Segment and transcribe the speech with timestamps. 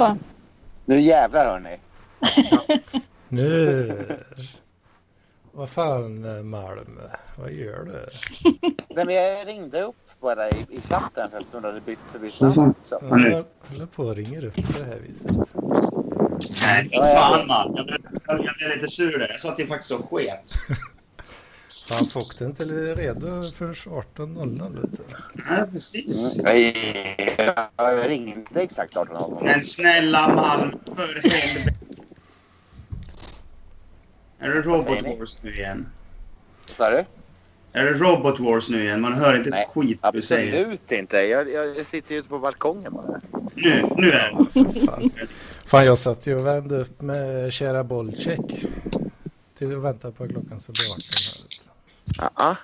[0.00, 0.16] då.
[0.84, 1.76] Nu jävlar hörni.
[3.28, 3.92] Nu...
[5.52, 6.98] Vad fan Malm,
[7.38, 8.06] vad gör du?
[8.94, 12.74] Nej, men jag ringde upp bara i, i chatten eftersom du hade bytt, bytt namn.
[12.82, 12.98] Så.
[13.02, 15.30] Jag håller- på och ringer upp på det här viset.
[16.62, 17.20] Nej, Ja, ja.
[17.20, 17.74] fan man.
[17.76, 19.28] Jag blev, jag blev lite sur där.
[19.30, 20.52] Jag sa att det faktiskt så sket.
[21.90, 25.02] Han får inte redo för 18.00 vet du.
[25.50, 26.38] Nej, precis.
[26.38, 26.72] Mm.
[27.76, 29.44] Jag, jag ringde exakt 18.00.
[29.44, 31.74] Men snälla Malm, för helvete.
[34.38, 35.18] Är det Robot?
[35.18, 35.86] Wars nu igen?
[36.68, 37.04] Vad sa du?
[37.72, 39.00] Är det Robot Wars nu igen?
[39.00, 40.60] Man hör inte Nej, ett skit du säger.
[40.60, 41.16] Absolut inte.
[41.16, 43.20] Jag, jag, sitter ute på balkongen bara.
[43.54, 44.86] Nu, nu är det.
[44.86, 45.10] Fan.
[45.66, 48.66] fan jag satt ju och värmde upp med kära bollcheck.
[49.58, 51.42] Till att vänta på att klockan så blir 18 här.
[51.42, 51.70] vet du.
[52.18, 52.56] Ja.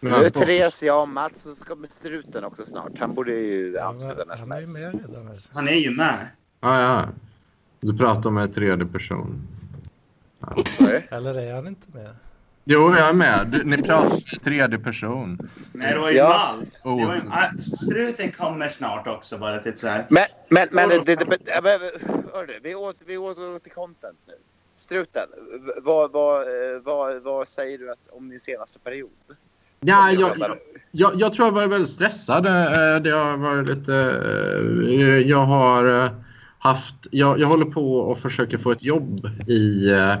[0.00, 2.98] Men Nu Therese, jag och Mats och så kommer struten också snart.
[2.98, 5.28] Han borde ju Ja, ansluta när som Han är ju med redan.
[5.28, 5.50] Alltså.
[5.54, 6.16] Han är ju med.
[6.60, 7.08] Ja, ja.
[7.80, 9.48] Du pratar med tredje person.
[11.10, 12.14] Eller är han inte med?
[12.64, 13.46] Jo, jag är med.
[13.46, 15.50] Du, ni pratar med tredje person.
[15.72, 16.54] Nej, det var ju Ja.
[16.82, 17.16] Det Oh.
[17.30, 20.04] ah, struten kommer snart också, bara typ så här.
[20.08, 21.80] Men, men, men, det, det, det,
[22.32, 24.34] hörru, vi åter vi åter till content nu.
[24.78, 25.28] Struten,
[25.82, 29.10] vad, vad, eh, vad, vad säger du att, om din senaste period?
[29.80, 30.58] Ja, jag, jag,
[30.90, 32.46] jag, jag tror jag var väldigt stressad.
[32.46, 33.94] Eh, Det har varit lite...
[34.88, 36.10] eh, Jag har eh,
[36.58, 36.94] haft...
[37.10, 40.14] Jag, jag håller på och försöker få ett jobb i, eh,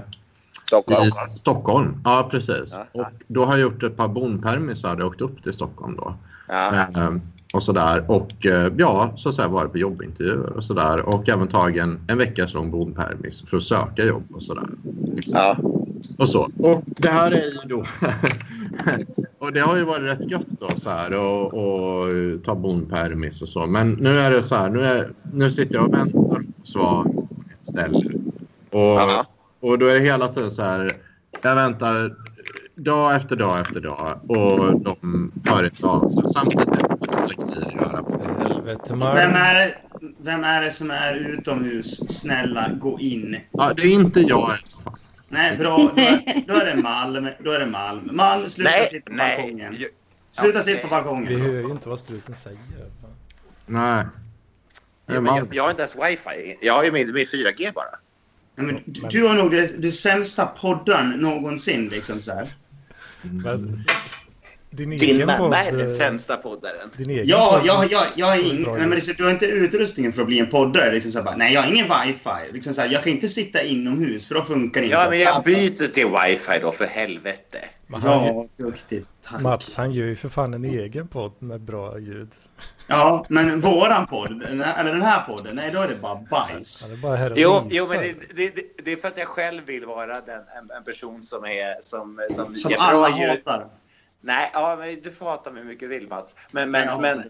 [0.66, 1.08] Stockholm.
[1.08, 2.00] i Stockholm.
[2.04, 2.74] Ja, precis.
[2.74, 2.86] Ja.
[2.92, 4.96] Och då har jag gjort ett par bonpermisar.
[4.98, 6.14] Jag åkt upp till Stockholm då.
[6.48, 6.86] Ja.
[7.52, 8.10] Och sådär.
[8.10, 11.00] Och eh, ja, så att säga varit på jobbintervjuer och sådär.
[11.00, 14.68] Och även tagit en, en veckas lång bonpermis för att söka jobb och sådär.
[15.26, 15.56] Ja.
[16.18, 16.50] Och så.
[16.58, 17.84] Och det här är ju då...
[19.38, 22.08] och det har ju varit rätt gött då så här och, och
[22.44, 23.66] ta bonpermis och så.
[23.66, 27.02] Men nu är det så här, nu, är, nu sitter jag och väntar på svar
[27.02, 28.10] från ett ställe.
[28.70, 29.00] Och,
[29.60, 30.92] och då är det hela tiden så här,
[31.42, 32.14] jag väntar
[32.74, 36.22] dag efter dag efter dag och de hör inte av sig.
[36.28, 38.42] Samtidigt massa grejer att göra på.
[38.42, 38.82] Helvete.
[38.94, 39.74] Vem är, det-
[40.18, 42.18] vem är det som är utomhus?
[42.20, 43.36] Snälla, gå in.
[43.52, 44.56] Ja, det är inte jag.
[45.28, 45.76] Nej, bra.
[45.96, 47.28] Då är, då är det Malm.
[47.44, 48.08] Då är det Malm.
[48.12, 49.36] Malm, sluta Nej, sitta på nej.
[49.36, 49.76] balkongen.
[50.30, 51.40] Sluta Ja, sitta på Vi balkongen.
[51.40, 52.58] hör ju inte vad struten säger.
[53.66, 54.04] Nej.
[55.06, 56.58] Ja, men jag, jag har inte ens wifi.
[56.62, 57.84] Jag har ju min, min 4G bara.
[58.56, 61.88] Nej, men du, du har nog det, det sämsta podden någonsin.
[61.88, 62.48] Liksom så här.
[63.22, 63.84] Men,
[64.70, 65.52] din Din egen mamma podd...
[65.54, 66.90] är den eh, sämsta poddaren.
[66.96, 69.30] Din egen Ja, podd- jag, jag, jag har ing, Bra nej, men det, du har
[69.30, 70.92] inte utrustningen för att bli en poddare.
[70.92, 72.52] Liksom så här, bara, nej, jag har ingen wifi.
[72.52, 74.96] Liksom så här, jag kan inte sitta inomhus för då funkar det inte.
[74.98, 77.58] Ja, men jag byter till wifi då för helvete.
[77.86, 79.08] Men han, Ja, duktigt.
[79.30, 79.40] Tack.
[79.40, 82.30] Mats han gör ju för fan en egen podd med bra ljud.
[82.86, 86.14] Ja, men våran podd, den här- eller den här podden, nej då är det bara
[86.30, 86.86] bajs.
[86.88, 89.28] Han är bara här Jo, jo men det, det, det, det är för att jag
[89.28, 93.66] själv vill vara den, en, en person som är som, som, Som alla hatar.
[94.20, 96.34] Nej, ja, men du får hata mig mycket vill Mats.
[96.52, 97.22] Men, men, Jag men,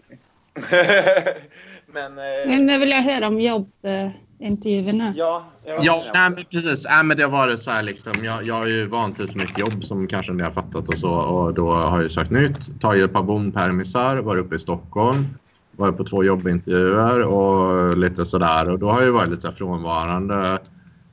[1.93, 5.13] men, eh, Men nu vill jag höra om jobbintervjuerna.
[5.15, 5.45] ja.
[5.81, 6.85] Ja, nej, men precis.
[6.89, 8.13] Nej, men det har varit så här liksom.
[8.23, 11.11] Jag, jag har ju vanligtvis mitt jobb som kanske ni har fattat och så.
[11.11, 15.27] Och då har jag sökt nytt, tagit ett par bonpermisar, varit uppe i Stockholm.
[15.71, 18.69] Varit på två jobbintervjuer och lite sådär.
[18.69, 20.59] Och då har jag varit lite så frånvarande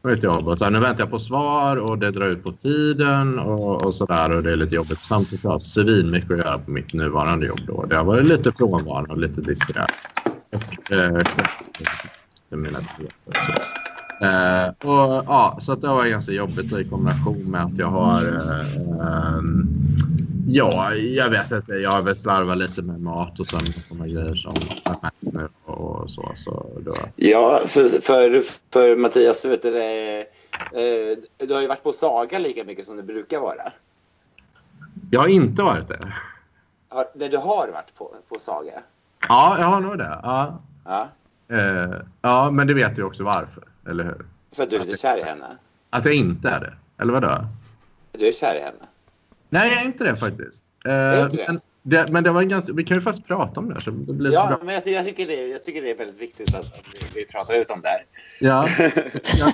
[0.06, 0.48] på mitt jobb.
[0.48, 3.84] Och så här, nu väntar jag på svar och det drar ut på tiden och,
[3.84, 4.30] och sådär.
[4.30, 4.98] Och det är lite jobbigt.
[4.98, 7.84] Samtidigt har jag svinmycket att göra på mitt nuvarande jobb då.
[7.86, 9.86] Det har varit lite frånvarande och lite disträ.
[10.90, 11.26] Eh, eh, och
[14.80, 15.24] så.
[15.26, 18.22] Ja, så att det var ganska jobbigt i kombination med att jag har...
[18.22, 19.40] Eh,
[20.46, 21.72] ja, jag vet inte.
[21.72, 24.54] Jag har väl slarvat lite med mat och sådana grejer som
[25.20, 26.32] nu och så.
[26.36, 26.94] så då.
[27.16, 28.42] Ja, för, för,
[28.72, 30.24] för Mattias, vet du, eh,
[31.46, 33.72] du har ju varit på Saga lika mycket som du brukar vara.
[35.10, 36.12] Jag har inte varit det.
[37.14, 38.82] Nej, du har varit på, på Saga.
[39.28, 40.20] Ja, jag har nog det.
[40.22, 40.62] Ja.
[40.84, 41.08] Ja,
[41.48, 44.26] Eh, ja, men det vet du också varför, eller hur?
[44.52, 45.56] för att du är lite kär i henne.
[45.90, 46.72] Att jag inte är det.
[47.02, 47.44] Eller vadå?
[48.12, 48.85] Du är kär i henne.
[49.58, 50.64] Nej, jag är inte det faktiskt.
[50.84, 51.44] Eh, inte det?
[51.48, 53.80] men, det, men det var en ganska, vi kan ju faktiskt prata om det.
[53.80, 54.58] Så det blir så Ja, bra.
[54.64, 57.26] men jag, jag, tycker det, jag tycker det är väldigt viktigt att, att vi, vi
[57.26, 58.00] pratar ut om det här.
[58.40, 58.68] Ja.
[59.38, 59.52] ja.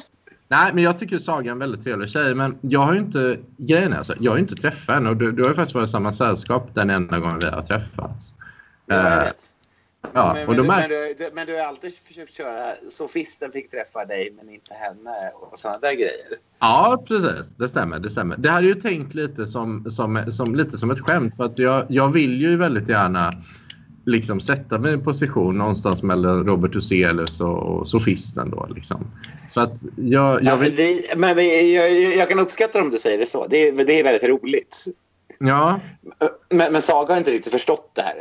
[0.48, 2.34] Nej, men jag tycker Saga är en väldigt trevlig tjej.
[2.34, 3.38] Men jag har ju inte...
[3.56, 5.08] Grejen alltså, jag har inte träffat henne.
[5.10, 7.62] Och du, du har ju faktiskt varit i samma sällskap den enda gången vi har
[7.62, 8.34] träffats.
[8.86, 9.36] Ja, jag Eh, vet.
[10.12, 13.70] Ja, men, och mär- men, du, du, men du har alltid försökt köra sofisten fick
[13.70, 16.38] träffa dig men inte henne och sådana där grejer.
[16.58, 17.54] Ja, precis.
[17.56, 17.98] Det stämmer.
[17.98, 18.36] Det stämmer.
[18.36, 21.36] Det hade ju tänkt lite som, som, som, lite som ett skämt.
[21.36, 23.32] För att jag, jag vill ju väldigt gärna
[24.06, 29.06] liksom sätta mig i en position någonstans mellan Robert Huselius och, och sofisten då liksom.
[29.50, 30.76] Så att jag, jag vill...
[30.76, 33.46] det, men, men jag, jag kan uppskatta om du säger det så.
[33.46, 34.84] Det, det är väldigt roligt.
[35.44, 35.80] Ja,
[36.48, 38.14] Men, men Saga har inte riktigt förstått det här.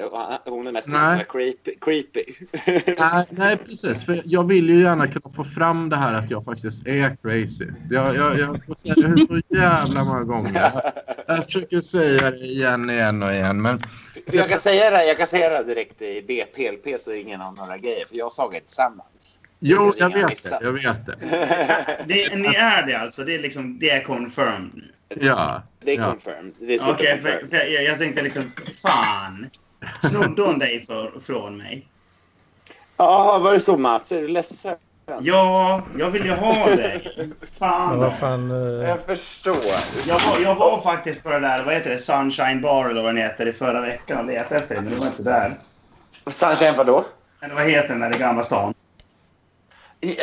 [0.45, 1.25] Hon är mest Nej.
[1.29, 1.75] creepy.
[1.81, 2.23] creepy.
[3.00, 4.06] nej, nej precis.
[4.06, 7.68] För jag vill ju gärna kunna få fram det här att jag faktiskt är crazy.
[7.89, 10.53] Jag, jag, jag får säga det så jävla många gånger.
[10.53, 10.94] Jag,
[11.38, 13.62] jag försöker säga det igen, igen och igen.
[13.62, 13.83] Men
[14.31, 17.77] jag, kan säga det, jag kan säga det direkt i BPLP så ingen har några
[17.77, 18.06] grejer.
[18.06, 19.07] För jag och Saga är tillsammans.
[19.63, 20.59] Jo, jag vet det.
[20.61, 21.15] Jag vet det.
[22.07, 23.23] Det, ni är det alltså?
[23.23, 24.91] Det är, liksom, det är confirmed nu?
[25.25, 25.63] Ja.
[25.83, 26.11] Det är ja.
[26.11, 26.53] confirmed.
[26.61, 29.49] Okej, super för, för jag, jag tänkte liksom, fan.
[30.09, 31.87] Snodde hon dig för, från mig?
[32.97, 34.11] Ja, var det så Mats?
[34.11, 34.75] Är du ledsen?
[35.21, 37.11] Ja, jag vill ju ha dig.
[37.59, 38.11] Fan då.
[38.19, 38.51] fan...
[38.51, 39.55] eh, Jag förstår.
[40.07, 43.15] Jag var, jag var faktiskt på det där, vad heter det, Sunshine Bar eller vad
[43.15, 45.51] den heter, i förra veckan och letade efter det, men det var inte där.
[46.31, 47.05] Sunshine vadå?
[47.39, 48.73] Men vad heter den där i Gamla stan?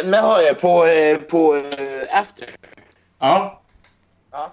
[0.04, 2.56] Men har jag på, eh, på eh, After?
[3.18, 3.62] Ja,
[4.30, 4.52] Ja.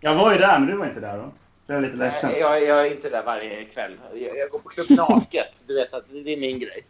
[0.00, 1.32] jag var ju där, men du var inte där då.
[1.66, 2.30] Jag är lite ledsen.
[2.30, 3.96] Nej, Jag, jag är inte där varje kväll.
[4.14, 5.64] Jag, jag går på Klubb Naket.
[5.66, 6.86] Du vet att det är min grej.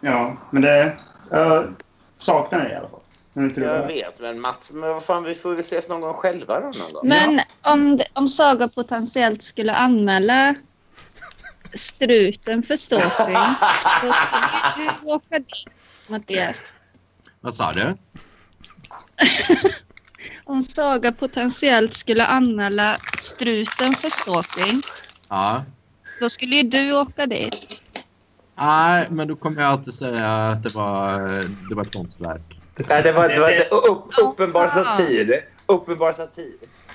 [0.00, 0.96] Ja, men det...
[1.30, 1.74] Jag
[2.16, 2.98] saknar det i alla fall.
[3.56, 6.66] Jag vet, men Mats, men vad fan, vi får väl ses någon gång själva då,
[6.66, 7.08] någon gång.
[7.08, 10.54] Men om, om Saga potentiellt skulle anmäla
[11.74, 13.34] struten för stalking,
[14.02, 15.66] då skulle du åka dit,
[16.06, 16.72] Mattias.
[17.42, 17.94] Vad sa du?
[20.44, 24.82] Om Saga potentiellt skulle anmäla struten för stalking,
[25.28, 25.64] Ja.
[26.20, 27.80] då skulle ju du åka dit.
[28.58, 31.20] Nej, men då kommer jag alltid säga att det var,
[31.68, 32.60] det var konstverk.
[32.88, 35.44] Nej, det var, det var ett upp, uppenbar satir.
[35.66, 36.52] Uppenbar satir.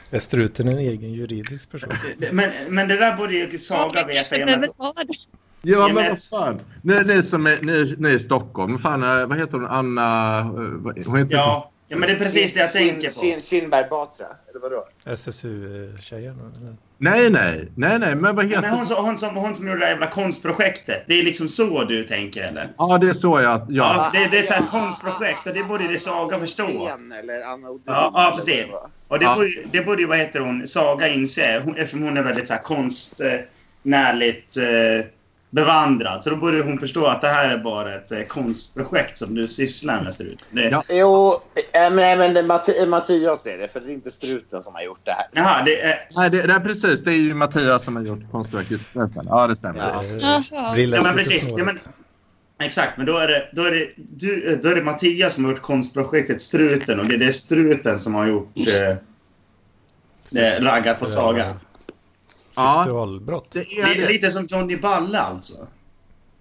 [0.09, 1.93] Är struten en egen juridisk person?
[2.31, 4.35] Men, men det där borde ju Saga veta.
[5.71, 6.59] Ja, men vad fan.
[6.81, 8.79] Ni, ni som är, ni, ni är i Stockholm.
[8.79, 9.65] Fan, eh, vad heter hon?
[9.67, 10.39] Anna...
[10.39, 10.45] eh,
[11.05, 11.35] Hon heter...
[11.35, 13.19] Ja, ja, men det är precis det jag tänker på.
[13.21, 14.87] Kin, Kinberg Batra, eller vadå?
[15.05, 16.35] SSU-tjejen?
[16.39, 16.75] eller?
[16.97, 17.67] Nej, nej.
[17.75, 18.15] Nej, nej.
[18.15, 21.03] Men vad heter Men hon, som, hon, som, hon som gjorde det där jävla konstprojektet.
[21.07, 22.69] Det är liksom så du tänker, eller?
[22.77, 23.59] Ja, det är så jag...
[23.59, 23.65] Ja.
[23.69, 26.89] Ja, det, det är ett sånt konstprojekt och det borde det Saga förstå.
[27.19, 27.81] Eller Anna Odin.
[27.85, 28.65] Ja, ja, precis.
[29.07, 29.35] Och det, Ja.
[29.35, 32.53] borde, det borde ju, vad heter hon, Saga inse, hon, eftersom hon är väldigt så
[32.53, 35.05] här konstnärligt eh,
[35.49, 36.23] bevandrad.
[36.23, 39.47] Så då borde hon förstå att det här är bara ett eh, konstprojekt som du
[39.47, 40.43] sysslar med Strut.
[40.51, 40.83] Det, Ja.
[40.89, 44.11] Jo, äh, men, nej, men det är Matti, Mattias är det, för det är inte
[44.11, 45.27] struten som har gjort det här.
[45.31, 45.99] Jaha, det är...
[46.15, 47.03] Nej, det, det är precis.
[47.03, 48.81] Det är ju Mattias som har gjort konstverket.
[49.25, 49.79] Ja, det stämmer.
[49.79, 50.37] Ja.
[50.57, 50.73] Eh.
[50.73, 51.53] Brillen Ja, men precis.
[51.57, 51.79] Ja, men,
[52.59, 55.43] exakt, men då är, det, då, är det, du, eh, då är det Mattias som
[55.43, 58.97] har gjort konstprojektet Struten och det är det Struten som har gjort eh,
[60.29, 61.55] det, raggat på Saga.
[62.57, 62.81] Ja.
[62.83, 63.51] Sexualbrott.
[63.51, 64.13] Det är Det är det.
[64.13, 65.67] lite som Johnny Balle alltså.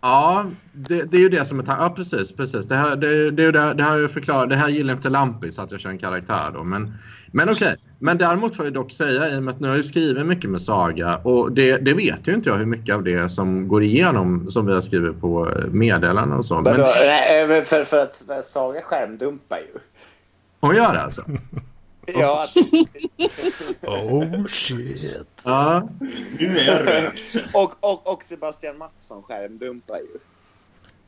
[0.01, 2.33] Ja, det, det är ju det som är tan- Ja, precis.
[2.33, 2.67] precis.
[2.67, 4.51] Det, här, det, det, det, det här har jag förklarat.
[4.51, 6.65] Det här gillar inte Lampis att jag kör en karaktär då.
[6.65, 6.95] Men,
[7.33, 7.77] men okej.
[7.99, 10.27] Men däremot får jag dock säga, i och med att nu har jag ju skrivit
[10.27, 13.69] mycket med Saga och det, det vet ju inte jag hur mycket av det som
[13.69, 16.55] går igenom som vi har skrivit på eh, meddelanden och så.
[16.55, 19.79] Men, Men då, nej, men för, för att för att Saga skärmdumpar ju.
[20.61, 21.23] hon gör det alltså?
[22.07, 22.49] Ja,
[23.83, 25.43] Oh shit.
[25.45, 25.89] Ja.
[26.39, 27.37] Nu är jag rökt.
[27.55, 30.19] och, och, och Sebastian Mattsson skärmdumpar ju.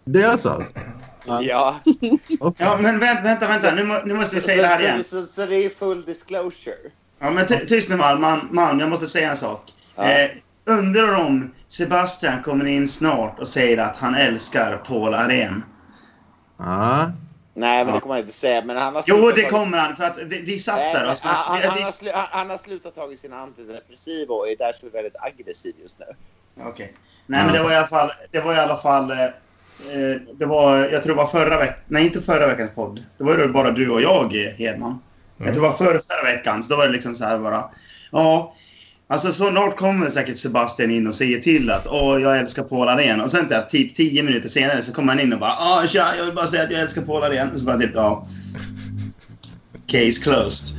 [0.04, 0.64] Det är så?
[1.26, 1.42] Ja.
[1.42, 1.80] Ja.
[2.58, 3.74] Ja, men vänta, vänta, vänta.
[3.74, 5.04] Nu, nu måste vi säga det här igen.
[5.04, 6.76] Så, så, så det är full disclosure.
[7.18, 8.20] Ja, men ty- tyst nu Malm.
[8.20, 9.62] Malm, Malm, jag måste säga en sak.
[9.96, 10.10] Ja.
[10.10, 10.30] Eh,
[10.64, 15.64] undrar om Sebastian kommer in snart och säger att han älskar Paul Arén.
[16.58, 17.12] Ja.
[17.58, 17.94] Nej, men Ja.
[17.94, 18.62] det kommer han inte säga.
[18.64, 19.96] Men han har Jo, det ta- kommer han.
[19.96, 21.42] För att vi, vi satt Nej, och snackade.
[21.44, 24.90] han, han, vi- har slu, han, han har slutat tagit sina antidepressiva och är därför
[24.90, 26.06] väldigt aggressiv just nu.
[26.64, 26.94] Okej.
[27.26, 28.10] Nej, men det var i alla fall...
[28.30, 29.10] Det var i alla fall...
[29.10, 31.74] Eh, eh, det var, jag tror det var förra veckan...
[31.86, 33.04] Nej, inte förra veckans podd.
[33.18, 34.98] Det var ju bara du och jag, Hedman.
[35.38, 36.62] Jag tror det var förra, förra veckan.
[36.62, 37.64] Så då var det liksom så här bara...
[38.12, 38.54] Ja,
[39.08, 43.20] alltså snart kommer säkert Sebastian in och säger till att åh, jag älskar Paul Arén.
[43.20, 46.08] Och sen typ, typ tio minuter senare så kommer han in och bara åh, tja,
[46.18, 47.58] jag vill bara säga att jag älskar Paul Arén.
[47.58, 48.26] Så bara typ, ja...
[49.86, 50.76] Case closed.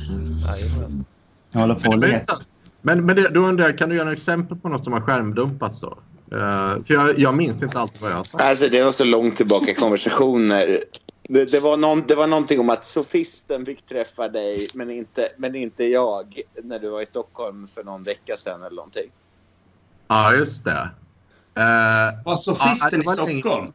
[1.52, 2.38] Jag håller på att leta.
[2.82, 5.00] Men, men det, då undrar jag, kan du göra några exempel på något som har
[5.00, 5.98] skärmdumpats då?
[6.32, 8.44] Eh, för jag, jag minns inte allt vad jag sagt.
[8.44, 10.84] Alltså, det var så långt tillbaka i konversationer.
[11.32, 15.28] Det, det, var någon, det var någonting om att sofisten fick träffa dig, men inte,
[15.36, 19.10] men inte jag, när du var i Stockholm för någon vecka sedan eller någonting.
[20.08, 20.88] Ja, just det.
[21.54, 23.72] Eh, Var sofisten Ja, i det var länge- Stockholm?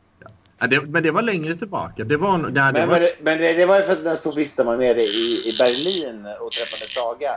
[0.60, 0.82] ja, det.
[0.82, 2.04] Men det var längre tillbaka.
[2.04, 4.04] Det var, det, det Men, var, men, det, men det, det var ju för att
[4.04, 7.32] den sofisten var nere i, i Berlin och träffade Saga.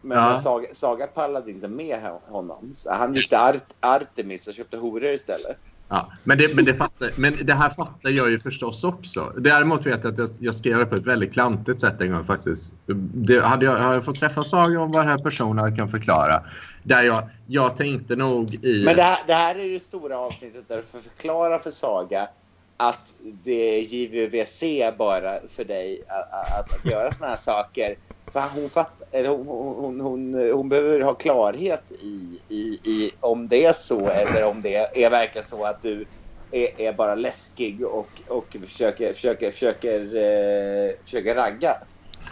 [0.00, 0.38] Men Ja.
[0.40, 2.72] Saga, Saga pallade inte med ho- honom.
[2.74, 5.58] Så han gick till Art, Artemis och köpte horor istället.
[5.92, 9.32] Ja, men, det, men, det fattar, men det här fattar jag ju förstås också.
[9.36, 12.24] Däremot vet jag att jag, jag skrev det på ett väldigt klantigt sätt en gång
[12.24, 12.74] faktiskt.
[13.14, 16.42] Det, hade jag, hade jag fått träffa Saga om vad den här personen kan förklara.
[16.82, 18.84] Där jag, jag tänkte nog i...
[18.84, 22.28] Men det här, det här är det stora avsnittet där du får förklara för Saga
[22.76, 24.62] att det är JVVC
[24.98, 27.96] bara för dig att, att, att göra såna här saker.
[28.32, 33.48] För hon, fatt, eller hon, hon, hon, hon, behöver ha klarhet i, i, i om
[33.48, 36.04] det är så eller om det är verkligen så att du
[36.50, 41.76] är, är bara läskig och, och försöker, försöker, försöker, eh, försöker ragga.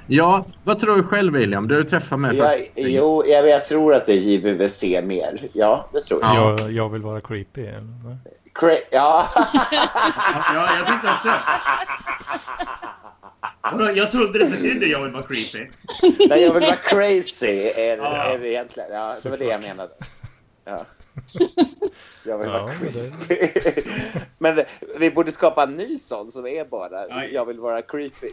[0.06, 1.68] Ja, vad tror du själv William?
[1.68, 2.36] Du har ju träffat mig.
[2.36, 5.48] Ja, jo, jag, jag tror att det är JVVC mer.
[5.52, 6.36] Ja, det tror jag.
[6.36, 6.56] Ja.
[6.58, 7.66] Jag, jag vill vara creepy.
[7.66, 8.18] Eller?
[8.54, 9.28] Cra ja.
[10.54, 11.28] ja, jag tänkte också.
[13.72, 15.70] Vadå, jag trodde det betydde jag vill vara creepy.
[16.28, 17.72] Nej, jag vill vara crazy.
[17.76, 18.32] Är, ja.
[18.32, 18.92] är det egentligen.
[18.92, 19.92] Ja, det var det jag menade.
[20.64, 20.84] Ja.
[22.24, 23.82] Jag vill ja, vara creepy.
[24.38, 24.64] Men
[24.98, 27.34] vi borde skapa en ny sån som är bara Nej.
[27.34, 28.30] jag vill vara creepy.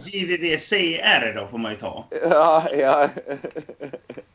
[0.00, 2.04] JVVCR då får man ju ta.
[2.30, 3.08] Ja, ja.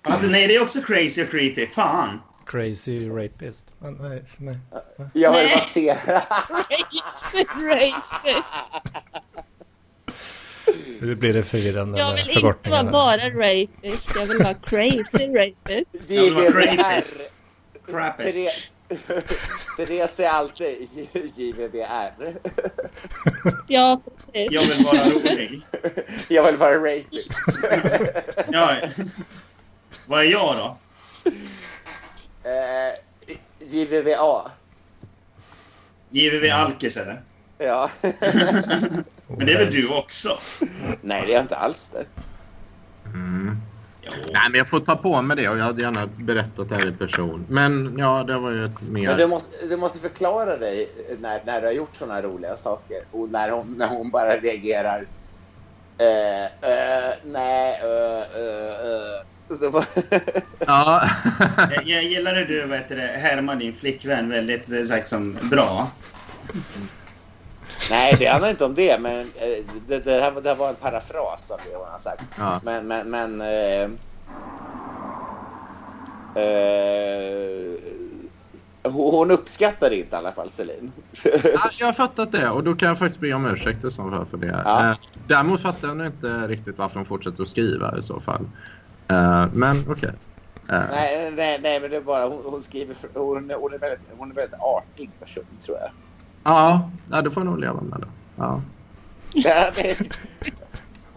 [0.01, 1.67] Alltså, nej, det är också crazy och creepy.
[1.67, 2.21] Fan.
[2.45, 3.73] Crazy rapist.
[3.79, 4.57] Men, nej, nej.
[5.13, 5.97] Jag vill bara se.
[7.35, 8.47] crazy rapist.
[11.01, 14.09] Nu blir det förvirrande Jag vill inte vara bara rapist.
[14.15, 16.09] Jag vill vara crazy rapist.
[16.09, 17.33] Jag vill vara crapist.
[17.87, 18.73] Crapist.
[19.77, 20.87] Therese är alltid
[21.35, 22.35] JVBR.
[23.67, 24.01] Ja,
[24.33, 24.51] precis.
[24.51, 25.61] Jag vill vara rolig.
[26.27, 27.31] Jag vill vara rapist.
[28.51, 28.75] ja.
[30.05, 30.77] Vad är jag då?
[32.49, 32.93] Eh,
[33.59, 34.51] JVVA.
[36.09, 37.21] JVV Alkis eller?
[37.57, 37.89] Ja.
[39.27, 40.29] Men det är väl du också?
[41.01, 42.05] Nej, det är jag inte alls det.
[43.05, 43.57] Mm.
[44.33, 46.87] Nej, men jag får ta på mig det och jag hade gärna berättat det här
[46.87, 47.45] i person.
[47.49, 49.07] Men ja, det var ju ett mer...
[49.07, 53.03] Men du måste, du måste förklara dig när, när du har gjort sådana roliga saker
[53.11, 55.07] och när hon, när hon bara reagerar.
[56.01, 59.23] Uh, uh, nej, uh, uh,
[60.67, 61.09] ja.
[61.71, 65.87] jag, jag gillar hur du vet det, härmar din flickvän väldigt sagt som bra.
[67.89, 70.75] Nej, det handlar inte om det, men eh, det, det, här, det här var en
[70.75, 72.25] parafras av det hon har sagt.
[72.39, 72.59] Ja.
[72.63, 73.89] Men, men, men eh,
[76.43, 77.79] eh,
[78.91, 80.91] hon uppskattar inte i alla fall, Celine.
[81.23, 84.09] ja, jag har fattat det och då kan jag faktiskt be om ursäkt i så
[84.09, 84.61] fall för det.
[84.65, 84.91] Ja.
[84.91, 88.45] Eh, däremot fattar jag inte riktigt varför hon fortsätter att skriva i så fall.
[89.07, 89.93] Eh, men okej.
[89.93, 90.11] Okay.
[90.69, 92.95] Nej, nej, nej, men det är bara hon, hon skriver.
[93.13, 95.89] Hon, hon, är väldigt, hon är väldigt artig person, tror jag.
[96.43, 98.07] Ja, ja det får jag nog leva med då.
[98.35, 98.61] Ja.
[99.75, 99.97] det,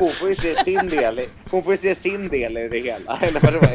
[0.01, 3.17] hon får ju se sin del i, hon får se sin del i det hela.
[3.17, 3.69] Eller vad det var.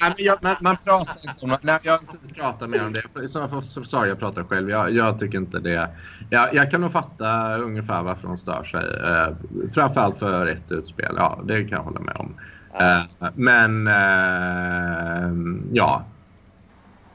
[0.00, 3.02] men jag, man, man, pratar inte om nej, Jag har inte pratat mer om det.
[3.28, 4.70] Som jag sa, jag pratar själv.
[4.70, 5.88] Jag, jag tycker inte det.
[6.30, 8.84] Jag, jag, kan nog fatta ungefär varför hon stör sig.
[8.84, 9.28] Eh,
[9.74, 11.14] framförallt för ett utspel.
[11.16, 12.34] Ja, det kan jag hålla med om.
[12.80, 13.02] Eh,
[13.34, 15.32] men eh,
[15.72, 16.04] ja,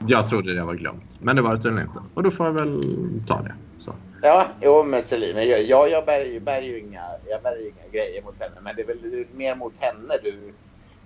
[0.08, 1.04] jag trodde det var glömt.
[1.20, 2.00] Men det var det tydligen inte.
[2.14, 2.82] Och då får jag väl
[3.28, 3.56] ta det.
[3.80, 3.96] Så.
[4.22, 8.24] Ja, jo men Celine, jag, jag, jag, bär, bär ju inga, jag bär inga grejer
[8.24, 8.56] mot henne.
[8.62, 10.54] Men det är väl mer mot henne du,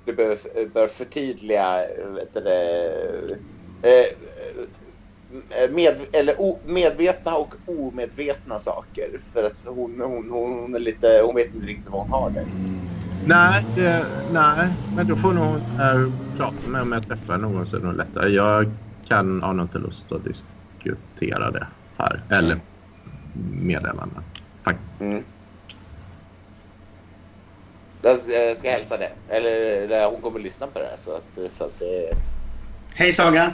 [0.06, 0.38] du bör,
[0.74, 2.40] bör förtydliga vet du,
[3.90, 9.20] eh, med, eller o, medvetna och omedvetna saker.
[9.34, 12.46] För att hon, hon, hon, är lite, hon vet inte riktigt vad hon har där.
[13.26, 17.76] Nej, det, nej, men då får nog äh, prata med om jag träffar någon så
[17.76, 18.30] är det nog lättare.
[18.30, 18.72] Jag
[19.08, 22.24] kan ha nog inte lust att diskutera det här.
[22.30, 22.60] Eller
[23.52, 24.24] meddelanden,
[24.64, 25.02] faktiskt.
[25.02, 25.24] Mm.
[28.02, 28.20] Jag
[28.58, 29.12] ska hälsa det.
[29.30, 30.98] Eller hon kommer att lyssna på det här.
[30.98, 32.18] Så att, så att det...
[32.96, 33.54] Hej Saga!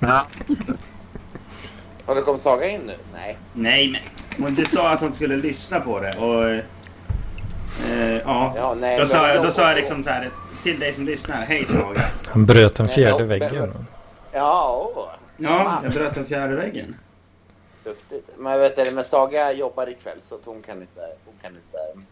[0.00, 0.26] ja.
[2.06, 2.94] Har det kommit Saga in nu?
[3.14, 3.38] Nej.
[3.52, 3.94] Nej,
[4.36, 6.16] men du sa att hon skulle lyssna på det.
[6.16, 6.62] Och
[7.86, 8.52] Eh, ja.
[8.56, 10.30] ja nej, då, sa jag, då sa jag liksom så här
[10.62, 11.36] till dig som lyssnar.
[11.36, 12.00] Hej Saga.
[12.26, 13.86] Han bröt den fjärde nej, väggen.
[14.32, 15.08] Ja, åh.
[15.36, 16.94] Ja, jag bröt den fjärde väggen.
[17.84, 18.30] Duktigt.
[18.38, 22.06] Men vet du, men Saga jobbar ikväll så att hon kan inte, hon kan inte,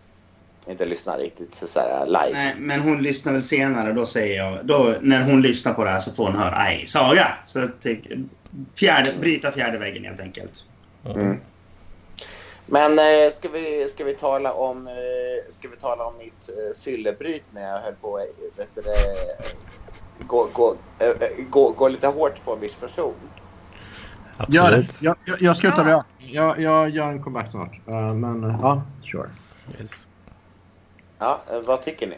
[0.70, 2.30] inte lyssna riktigt så, så här live.
[2.32, 3.92] Nej, men hon lyssnar väl senare.
[3.92, 6.86] Då säger jag, då, när hon lyssnar på det här så får hon höra Aj,
[6.86, 7.28] Saga.
[7.44, 8.08] Så tyck,
[8.78, 10.64] fjärde, bryta fjärde väggen helt enkelt.
[11.06, 11.40] Mm.
[12.66, 14.94] Men eh, ska, vi, ska, vi tala om, eh,
[15.48, 18.82] ska vi tala om mitt eh, fyllebryt när jag höll på vet du,
[20.26, 21.12] gå, gå, eh,
[21.50, 23.14] gå, gå lite hårt på en viss person?
[24.36, 25.02] Absolut.
[25.02, 26.06] Jag, jag, jag ska ut och röka.
[26.18, 27.72] Jag, jag gör en comeback snart.
[27.88, 29.28] Uh, men uh, ja, sure.
[29.80, 30.08] Yes.
[31.18, 32.16] Ja, vad tycker ni?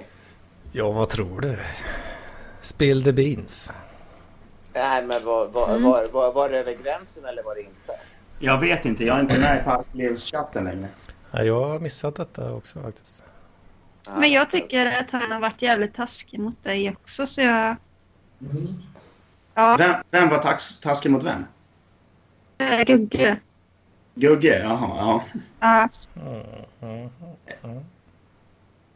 [0.73, 1.59] Ja, vad tror du?
[2.61, 3.73] Spill the beans.
[4.73, 5.83] Nej, men var, var, Mm.
[5.83, 7.93] var, var, var det över gränsen eller var det inte?
[8.39, 10.89] Jag vet inte, jag är inte med i Parklivschatten längre.
[11.31, 13.25] Ja, jag har missat detta också faktiskt.
[14.19, 17.77] Men jag tycker att han har varit jävligt taskig mot dig också så jag...
[19.55, 21.45] Ja, Vem, vem var tax, taskig mot vem?
[22.59, 23.37] äh, Gugge.
[24.15, 24.59] Gugge?
[24.63, 25.23] Jaha, ja.
[25.61, 25.89] Ja,
[26.83, 27.11] Mm,
[27.63, 27.85] mm.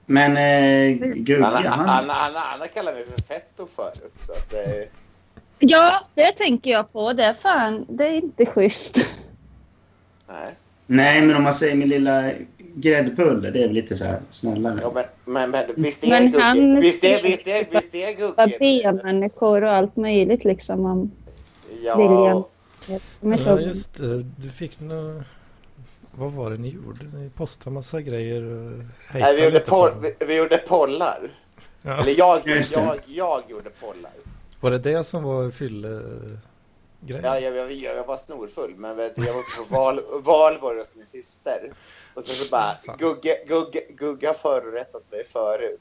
[0.06, 1.88] Men eh, Gugge, Han, han, han...
[1.88, 4.14] han, han, han har kallat mig för fetto förut.
[4.18, 4.88] Så att, eh,
[5.58, 7.12] ja, det tänker jag på.
[7.12, 8.96] Det är fan, det är inte schysst.
[10.30, 10.54] Nej.
[10.86, 12.30] Nej, men om man säger min lilla
[12.74, 14.78] gräddpulle, det är väl lite så här snällare.
[14.82, 16.44] Ja, men, men, men visst är Men Gugge...
[16.44, 18.56] han- Visst är, visst är, visst är Gugge...
[18.60, 20.86] B-människor och allt möjligt liksom.
[20.86, 21.10] Om
[21.82, 22.44] Ja, William.
[23.46, 24.22] Ja, just det.
[24.22, 25.22] Du fick nå...
[26.12, 27.04] Vad var det ni gjorde?
[27.14, 28.40] Ni postade massa grejer
[29.14, 31.30] nej, vi, gjorde vi, vi gjorde pollar.
[31.82, 32.00] Ja.
[32.02, 34.12] Eller jag, jag, jag gjorde pollar.
[34.60, 36.02] Var det det som var fylle
[37.00, 37.20] grej?
[37.24, 41.06] Ja, jag, jag, jag var snorfull, men vet, jag var på val, valborg hos min
[41.06, 41.72] syster.
[42.14, 45.80] Och sen så bara, Gugge, Gugge, Gugge har förorättat mig förut.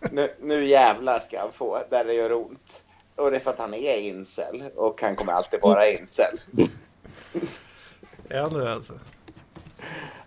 [0.10, 2.82] nu, nu jävlar ska han få, där det gör ont.
[3.16, 6.40] Och det är för att han är incel och han kommer alltid vara incel.
[8.28, 8.92] Är han det alltså?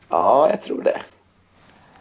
[0.10, 1.02] Ja, jag tror det.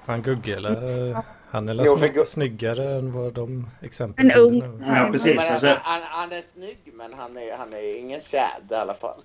[0.04, 1.22] Fan Gugge eller?
[1.54, 4.82] Han är Jo, sny- snyggare än vad de exemplen En ung.
[4.86, 5.50] Ja, precis.
[5.50, 9.22] Alltså, han, han, är snygg, men han är, han är ingen tjäd i alla fall.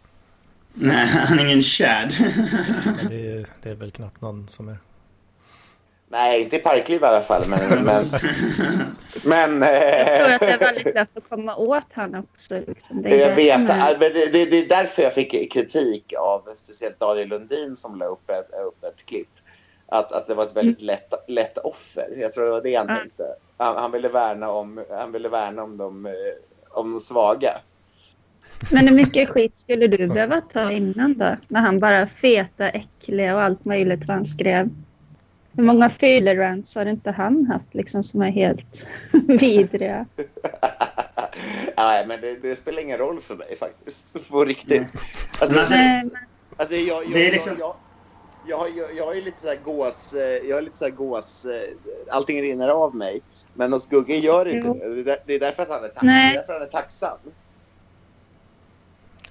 [0.74, 2.10] nej, han är ingen Chad.
[3.10, 4.78] Det, är- det är väl knappt någon som är.
[6.12, 7.60] Nej, inte i Parkliv i alla fall, men...
[9.26, 12.60] men, men Jag tror eh, att det är väldigt lätt att komma åt han också.
[12.68, 13.02] Liksom.
[13.02, 17.00] Det är Jag vet, men det, det, det är därför jag fick kritik av speciellt
[17.00, 19.30] Daniel Lundin som la upp ett, upp ett klipp.
[19.92, 22.08] Att, att det var ett väldigt lätt, lätt offer.
[22.18, 23.24] Jag tror det var det han tänkte.
[23.58, 26.12] Han, han, ville värna om, han ville värna om de, eh,
[26.72, 27.58] om de svaga.
[28.72, 31.36] Men hur mycket skit skulle du behöva ta innan då?
[31.48, 34.70] När han bara feta, äckliga och allt möjligt vad han skrev.
[35.52, 38.88] Hur många fyllerants har inte han haft liksom som är helt
[39.28, 40.06] vidriga?
[41.78, 44.30] Nej, men det, det spelar ingen roll för mig faktiskt.
[44.30, 44.88] På riktigt.
[45.40, 45.76] Alltså, alltså-
[46.58, 47.76] Alltså jag, jag, Det är liksom- jag,
[48.46, 50.14] jag, jag, jag, ju lite så här gås...
[50.14, 51.46] eh, Jag har lite så här gås...
[51.46, 51.62] eh,
[52.12, 53.22] Allting rinner av mig.
[53.54, 54.90] Men hos Gugge gör det inte det.
[54.96, 56.32] Det är där- Det är därför att han är, tack, det Nej.
[56.32, 57.18] är därför han är tacksam.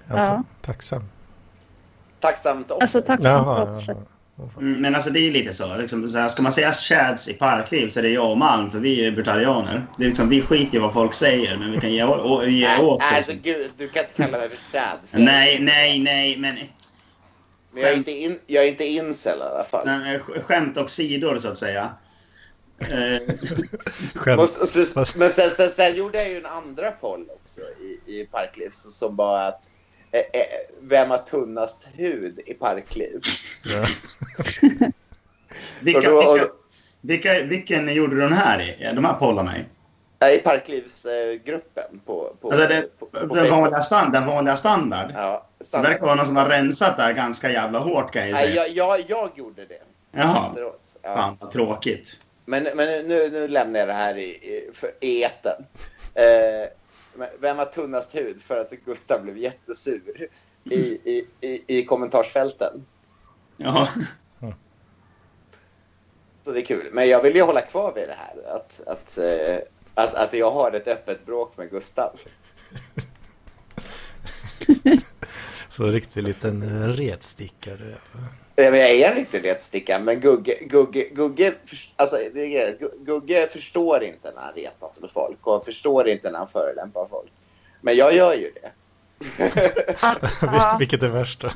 [0.07, 0.25] Ja, Ja.
[0.27, 1.03] ta- Tacksam.
[2.19, 2.81] Tacksamt offer.
[2.81, 3.95] Alltså tacksamt Jaha, offer.
[4.59, 5.77] Mm, Men alltså det är lite så.
[5.77, 8.69] Liksom, så här, ska man säga Chads i Parkliv så är det jag och Malm,
[8.69, 9.81] för vi är libertarianer.
[9.97, 12.67] Det är liksom, vi skiter i vad folk säger, men vi kan ge, å, ge
[12.67, 13.01] Nej, åt.
[13.01, 13.51] alltså, Liksom.
[13.51, 14.97] gud, du kan inte kalla mig för sad.
[15.11, 16.55] Nej, nej, nej, men
[17.71, 19.85] Men jag är inte, in, jag är inte incel i alla fall.
[19.85, 21.89] nej, sk- skämt och sidor så att säga.
[24.25, 24.37] Eh.
[24.39, 28.25] Och, så, men sen, sen, sen gjorde jag ju en andra poll också i, i
[28.31, 29.69] Parkliv som var att
[30.11, 30.45] eh, eh,
[30.81, 33.19] vem har tunnast hud i Parkliv?
[33.65, 33.85] Ja.
[35.79, 36.47] vilka, Och då- vilka,
[37.01, 38.95] vilka, vilken gjorde du den här i?
[38.95, 39.65] De här pollarna i?
[40.21, 45.11] Nej, I Parklivsgruppen på, på, Alltså det, på, på den, vanliga stand, den vanliga standard.
[45.15, 48.43] Ja, Det verkar vara någon som har rensat där ganska jävla hårt kan jag Nej,
[48.43, 48.67] säga.
[48.67, 50.97] jag, jag, jag gjorde det Jaha, efteråt.
[51.01, 51.15] Ja.
[51.15, 52.25] fan vad tråkigt.
[52.45, 55.65] Men, men nu, nu lämnar jag det här i, i, för, etern.
[56.13, 56.69] Eh,
[57.39, 58.41] vem har tunnast hud?
[58.41, 60.29] För att Gustav blev jättesur
[60.63, 62.85] i, i, i, i kommentarsfälten.
[63.57, 63.87] Ja.
[66.41, 66.89] Så det är kul.
[66.93, 68.55] Men jag vill ju hålla kvar vid det här.
[68.55, 69.57] Att, att, eh,
[69.93, 72.19] att, att jag har ett öppet bråk med Gustav.
[75.69, 77.95] Så riktigt liten eh, retstickare.
[78.55, 81.53] Eh, men Jag är en riktig retsticka, men Gugge, Gugge, Gugge,
[81.95, 82.17] alltså,
[82.99, 87.31] Gugge förstår inte när han retas med folk och förstår inte när han förolämpar folk.
[87.81, 88.71] Men jag gör ju det.
[90.41, 90.75] Ja.
[90.79, 91.49] Vilket är värst då?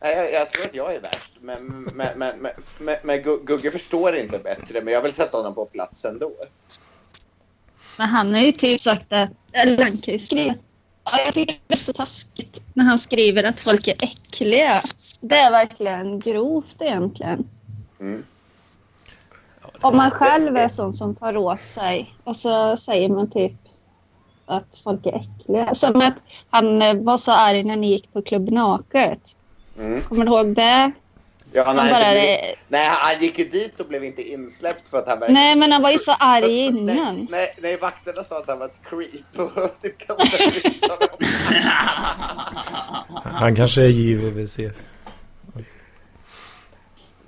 [0.00, 3.44] Nej, Jag, jag tror att jag är värst, men, men, men, men, men, men Gu-
[3.44, 4.80] Gugge förstår inte bättre.
[4.82, 6.32] Men jag vill sätta honom på plats ändå.
[7.98, 10.54] Men han har ju typ sagt att, eller han kan ju skriva Ja,
[11.04, 14.80] jag tycker det är så taskigt när han skriver att folk är äckliga.
[15.20, 17.48] Det är verkligen grovt egentligen.
[18.00, 18.24] Mm.
[19.80, 23.52] Om man själv är sån som tar åt sig och så säger man typ
[24.46, 25.74] att folk är äckliga.
[25.74, 26.14] Som att
[26.50, 29.36] han var så arg när ni gick på Klubb Naket.
[29.78, 30.02] Mm.
[30.02, 30.92] Kommer du ihåg det?
[31.56, 34.88] Ja, han, Han bara, inte blivit, nej, han gick ju dit och blev inte insläppt
[34.88, 37.26] för att han verkade- nej, men han var ju så arg Nej, innan.
[37.30, 39.38] nej, nej, vakterna sa att han var ett creep.
[39.56, 41.08] och typ kastade ut honom.
[43.24, 44.58] Han kanske är JVVC.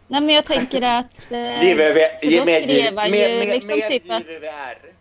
[0.09, 1.33] Nej, men jag tänker att...
[1.33, 4.23] Eh, JVV, för då med, skrev han med, ju liksom typ att...
[4.23, 4.96] JVVR.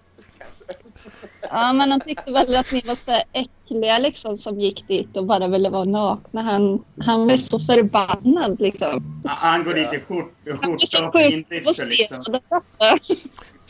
[1.51, 5.17] Ja, men han tyckte väl att ni var så här äckliga liksom som gick dit
[5.17, 6.41] och bara ville vara nakna.
[6.41, 9.21] Han, han var så förbannad liksom.
[9.25, 12.39] Han går dit i skjort, är skjorta så och sjukt finbyxor liksom.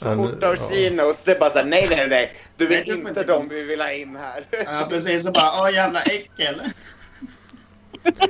[0.02, 1.24] Skjorta och chinos.
[1.24, 2.34] Det är bara såhär, nej, nej, nej.
[2.58, 4.48] Du Nej, är du får inte de vi vill ha in här.
[4.52, 5.26] Ja, precis.
[5.26, 6.62] Så bara, åh jävla äckel.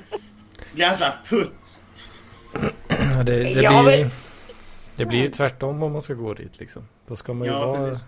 [0.73, 1.83] Blir han såhär putt?
[2.87, 4.09] Ja, det, det, blir,
[4.95, 6.87] det blir ju tvärtom om man ska gå dit liksom.
[7.07, 7.77] Då ska man ju Ja, vara...
[7.77, 8.07] precis.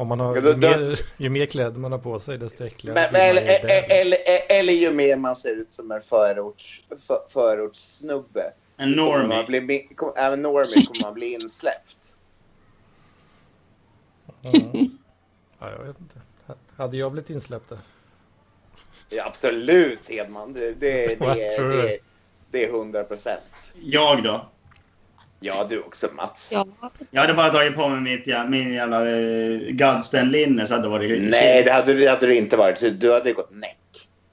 [0.00, 3.12] Om man har, ju, mer, ju mer kläder man har på sig desto äckligare Men,
[3.12, 8.52] men, eller, eller, eller ju mer man ser ut som en förorts, för, förortssnubbe.
[8.76, 9.46] En Kommer man normie.
[9.46, 12.14] bli, mi- kom, även normie kommer man bli insläppt.
[14.40, 14.50] Ja.
[15.58, 16.20] ja, jag vet inte.
[16.76, 17.78] Hade jag blivit insläppt där?
[19.08, 20.52] Ja, absolut, Hedman.
[20.52, 21.16] Det, det, det,
[21.58, 21.98] det, det,
[22.50, 23.72] det är 100 procent.
[23.74, 24.46] Jag då?
[25.40, 26.50] Ja, du också, Mats.
[26.52, 26.66] Ja,
[27.10, 30.90] Jag hade bara tagit på mig mitt, jä- min jävla uh, Godsten-linne så hade det
[30.90, 33.00] varit Nej, det hade, du- det hade du inte varit.
[33.00, 33.76] Du hade gått näck.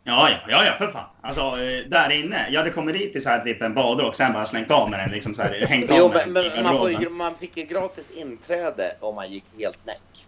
[0.04, 1.06] Ja, ja, ja, ja, för fan.
[1.22, 2.48] Alltså, eh, där inne.
[2.50, 5.00] Jag hade kommit dit i så här typ en badrock, sen bara slängt av med
[5.00, 5.12] den.
[5.12, 7.36] Liksom så här, hängt av Jo, med men, den i men man, får ju, man
[7.36, 10.26] fick ju gratis inträde om man gick helt näck.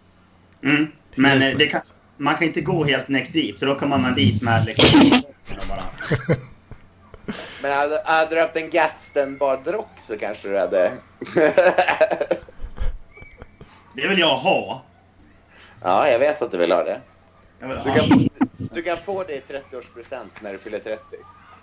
[0.64, 0.86] Mm.
[1.14, 1.80] Men eh, det kan,
[2.16, 5.12] man kan inte gå helt näck dit, så då kommer man dit med liksom...
[5.48, 5.84] och bara,
[7.62, 10.92] Men hade, hade du haft en Gadsden-badrock så kanske du hade...
[13.94, 14.82] det vill jag ha.
[15.82, 17.00] ja, jag vet att du vill ha det.
[17.58, 17.94] Vill Du ha.
[17.98, 21.02] kan, du kan få det i 30-årspresent när du fyller 30.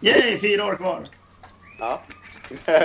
[0.02, 1.08] Yay, fyra år kvar!
[1.80, 2.02] Ja.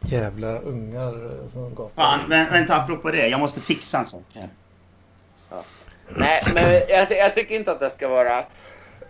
[0.00, 2.02] Jävla ungar som gapar.
[2.02, 3.28] Fan, vä vänta, apropå det.
[3.28, 4.48] Jag måste fixa en sak här.
[6.08, 8.44] Nej, men jag, jag tycker inte att det ska vara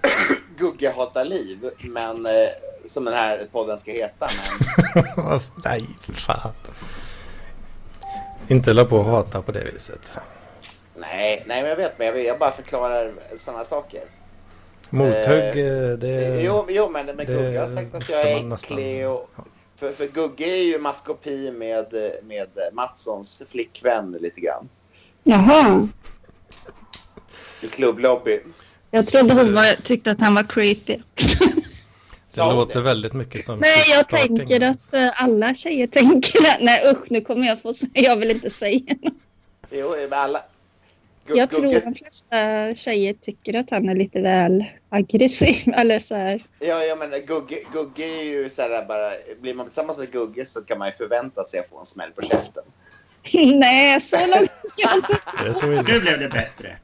[0.56, 4.28] Gugge hatar liv, men eh, som den här podden ska heta.
[4.94, 6.52] Men, Nej, för fan.
[8.48, 10.18] Inte hålla på och hata på det viset.
[10.94, 14.02] nej, nej, men jag vet, men jag, jag bara förklarar sådana saker.
[14.90, 16.42] Mothugg, eh, det...
[16.42, 19.08] Jo, jo men, men det Gugge har sagt att jag är äcklig.
[19.08, 19.30] Och,
[19.76, 24.68] för, för Gugge är ju maskopi med, med Matssons flickvän lite grann.
[25.22, 25.88] Jaha.
[27.60, 28.40] I klubblobby.
[28.90, 30.98] Jag trodde hon var, tyckte att han var creepy.
[32.34, 32.84] Det låter det?
[32.84, 36.60] väldigt mycket som Nej, jag tänker att eh, alla tjejer tänker att...
[36.60, 37.90] Nej usch, nu kommer jag få säga...
[37.94, 39.14] Jag vill inte säga något.
[39.70, 40.38] Jo, men alla...
[41.26, 45.56] Gu- Jag tror de flesta tjejer tycker att han är lite väl aggressiv.
[45.76, 46.40] Eller så här.
[46.58, 49.10] Ja, jag menar, Gugge, Gugge är ju så här bara...
[49.40, 52.10] Blir man tillsammans med Gugge så kan man ju förvänta sig att få en smäll
[52.10, 52.62] på käften.
[53.60, 55.18] Nej, så långt jag inte.
[55.44, 55.66] Det.
[55.66, 56.76] Nu blev det bättre.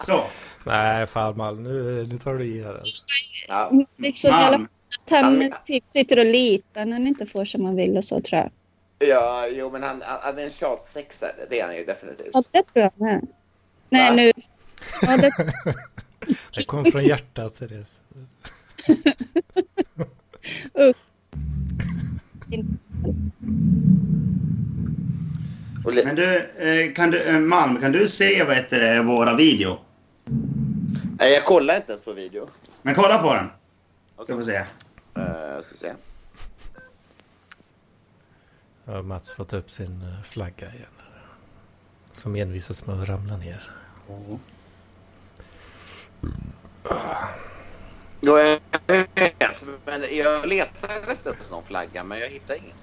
[0.00, 0.24] Så.
[0.64, 3.04] Nej, fan Malm, nu, nu tar du i här alltså.
[3.48, 3.72] Ja.
[3.96, 4.54] Liksom, Man.
[4.54, 4.70] att
[5.10, 8.20] han Han- typ sitter och litar när han inte får som han vill och så
[8.20, 8.50] tror jag.
[9.08, 11.32] Ja, jo, men han, han han är en tjatsexare.
[11.50, 12.30] Det är han ju definitivt.
[12.32, 13.26] Ja, det tror jag med.
[13.90, 14.16] Nej, Va?
[14.16, 14.32] nu...
[15.02, 15.30] Ja, det...
[16.56, 18.00] Det kom från hjärtat, Therese.
[22.50, 22.64] Li-
[25.94, 29.78] Men du, eh, kan du eh, Malm, kan du se vad heter det, våra video?
[31.18, 32.48] Nej, jag kollar inte ens på video.
[32.82, 33.46] Men kolla på den.
[34.14, 34.36] Ska Okej.
[34.36, 34.58] få se.
[35.18, 35.92] Uh, ska se.
[38.84, 40.86] Har Mats fått upp sin eh, flagga igen.
[42.12, 43.70] Som envisas med att ramla ner.
[48.20, 49.64] Jo, jag vet.
[49.84, 52.76] Men jag letar efter en sån flagga, men jag hittar ingen.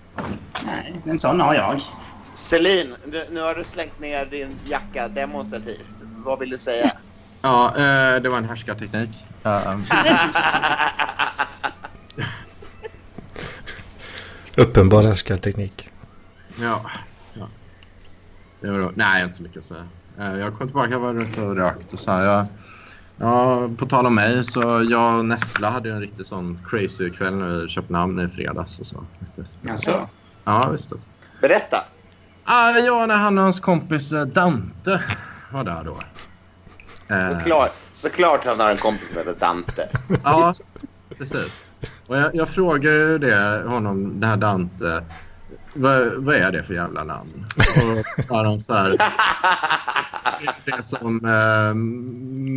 [0.66, 1.80] Nej, en sån har jag.
[2.36, 5.96] Celine, nu, nu har du slängt ner din jacka demonstrativt.
[6.26, 6.92] Vad vill du säga?
[7.42, 9.10] Ja, eh, det var en härskarteknik.
[9.44, 9.78] Eh,
[14.58, 15.90] Uppenbar härskarteknik.
[16.62, 16.82] ja.
[17.34, 17.48] ja.
[18.62, 19.88] Det var då, nej, jag har inte så mycket att säga.
[20.20, 22.24] Eh, jag kom tillbaka, jag var ute och rökt och så här.
[22.24, 22.46] Jag,
[23.18, 27.34] ja, på tal om mig, så jag och Nessla hade en riktig sån crazy kväll
[27.34, 29.06] nu i Köpenhamn i fredags och så.
[29.70, 30.10] Alltså.
[30.44, 30.92] Ja, visst.
[31.42, 31.84] Berätta.
[32.48, 35.04] Ah, ja, när han och hans kompis eh, Dante
[35.52, 35.98] var där då.
[37.16, 39.88] Eh, Såklart, såklart han har en kompis som heter Dante.
[40.24, 40.56] Ja,
[41.18, 41.62] precis.
[42.08, 45.04] Och jag, jag frågade ju det, honom, det här Dante.
[45.74, 47.46] Vad, vad är det för jävla namn?
[47.58, 48.96] Och så han så här.
[50.66, 51.74] Det är som eh,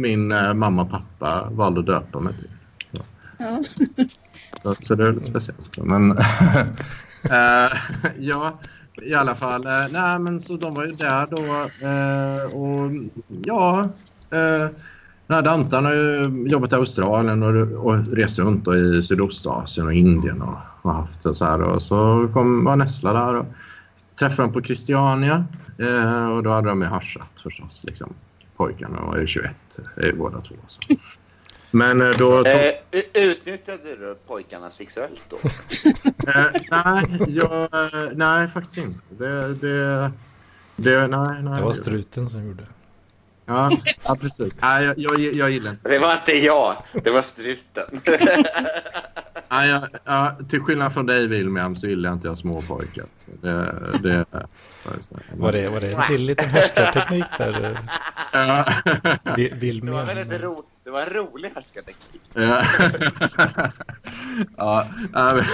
[0.00, 2.50] min eh, mamma och pappa valde att döpa mig till.
[3.38, 3.62] Ja.
[4.62, 5.78] Så, så det är lite speciellt.
[5.78, 6.18] Men
[7.30, 7.72] eh,
[8.18, 8.58] ja,
[9.02, 9.66] i alla fall.
[9.66, 11.42] Eh, nej, men så de var ju där då.
[11.86, 12.90] Eh, och
[13.44, 13.80] ja,
[14.30, 14.68] eh,
[15.26, 19.86] den här Dantan har ju jobbat i Australien och, och rest runt då i Sydostasien
[19.86, 21.62] och Indien och, och haft så här.
[21.62, 23.46] Och så kom, var Nessla där och
[24.18, 25.44] träffade dem på Christiania
[25.78, 27.84] eh, och då hade de ju haschat förstås.
[27.84, 28.14] Liksom.
[28.56, 29.50] Pojkarna var ju 21
[29.96, 30.54] eh, båda två.
[30.66, 30.80] Så.
[31.70, 32.44] Men eh, då...
[32.44, 32.72] Eh,
[33.14, 35.36] utnyttjade du pojkarna sexuellt då?
[36.34, 39.00] Eh, nej, jag, eh, nej, faktiskt inte.
[39.08, 40.12] Det, det,
[40.76, 41.58] det, nej, nej.
[41.58, 42.62] Det var struten som gjorde.
[43.46, 43.70] Ja,
[44.04, 44.58] ja precis.
[44.60, 47.84] Nej, jag, jag, jag gillar inte Det var inte jag, det var struten.
[49.48, 53.04] nej, jag, ja, Till skillnad från dig, William, så gillar inte jag små pojkar.
[53.42, 54.24] Det, det,
[55.36, 57.78] Var det, var det en till liten härskarteknik där?
[58.32, 58.64] Ja.
[59.36, 60.40] Vill Det var, väldigt med
[60.88, 62.22] det var en rolig härskarteknik.
[62.34, 62.62] Ja.
[65.12, 65.44] ja, men-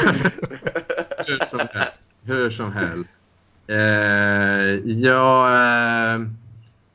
[1.27, 2.13] hur som helst.
[2.23, 3.21] Hur som helst.
[3.67, 3.77] Eh,
[4.91, 6.21] ja, eh,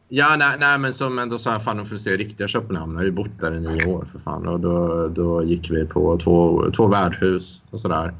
[0.09, 2.91] ja nej, nej, men som ändå sa här, fan de får se riktiga Köpenhamn.
[2.91, 4.47] Jag har ju bott där i nio år för fan.
[4.47, 8.13] Och då, då gick vi på två, två värdhus och sådär.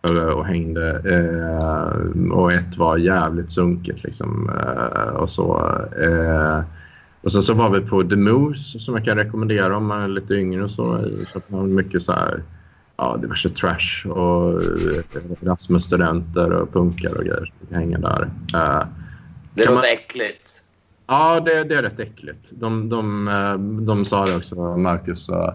[0.00, 0.90] Och, och hängde.
[1.04, 4.50] Eh, och ett var jävligt sunkigt liksom.
[4.50, 5.76] Eh, och så.
[6.00, 6.62] Eh,
[7.24, 10.08] och sen så var vi på The Moose som jag kan rekommendera om man är
[10.08, 10.98] lite yngre och så.
[11.32, 11.74] Köpenhamn.
[11.74, 12.42] Mycket så här,
[12.96, 17.52] ja, diverse trash och eh, Erasmus-studenter och punkar och grejer.
[17.68, 18.30] som hänga där.
[18.54, 18.86] Eh,
[19.54, 20.60] Det låter man- äckligt.
[21.06, 22.46] Ja, det, det är rätt äckligt.
[22.50, 23.54] De, de, eh,
[23.86, 25.54] de sa det också, Marcus, eh,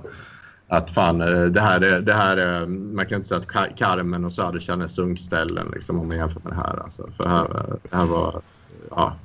[0.67, 4.25] att fan, eh, det här är, det här är, man kan inte säga att Carmen
[4.25, 6.83] och Södertälje är sunkställen liksom, om man jämför med det här.
[6.83, 7.09] Alltså.
[7.17, 8.41] För här, eh, här var,
[8.89, 9.15] ja,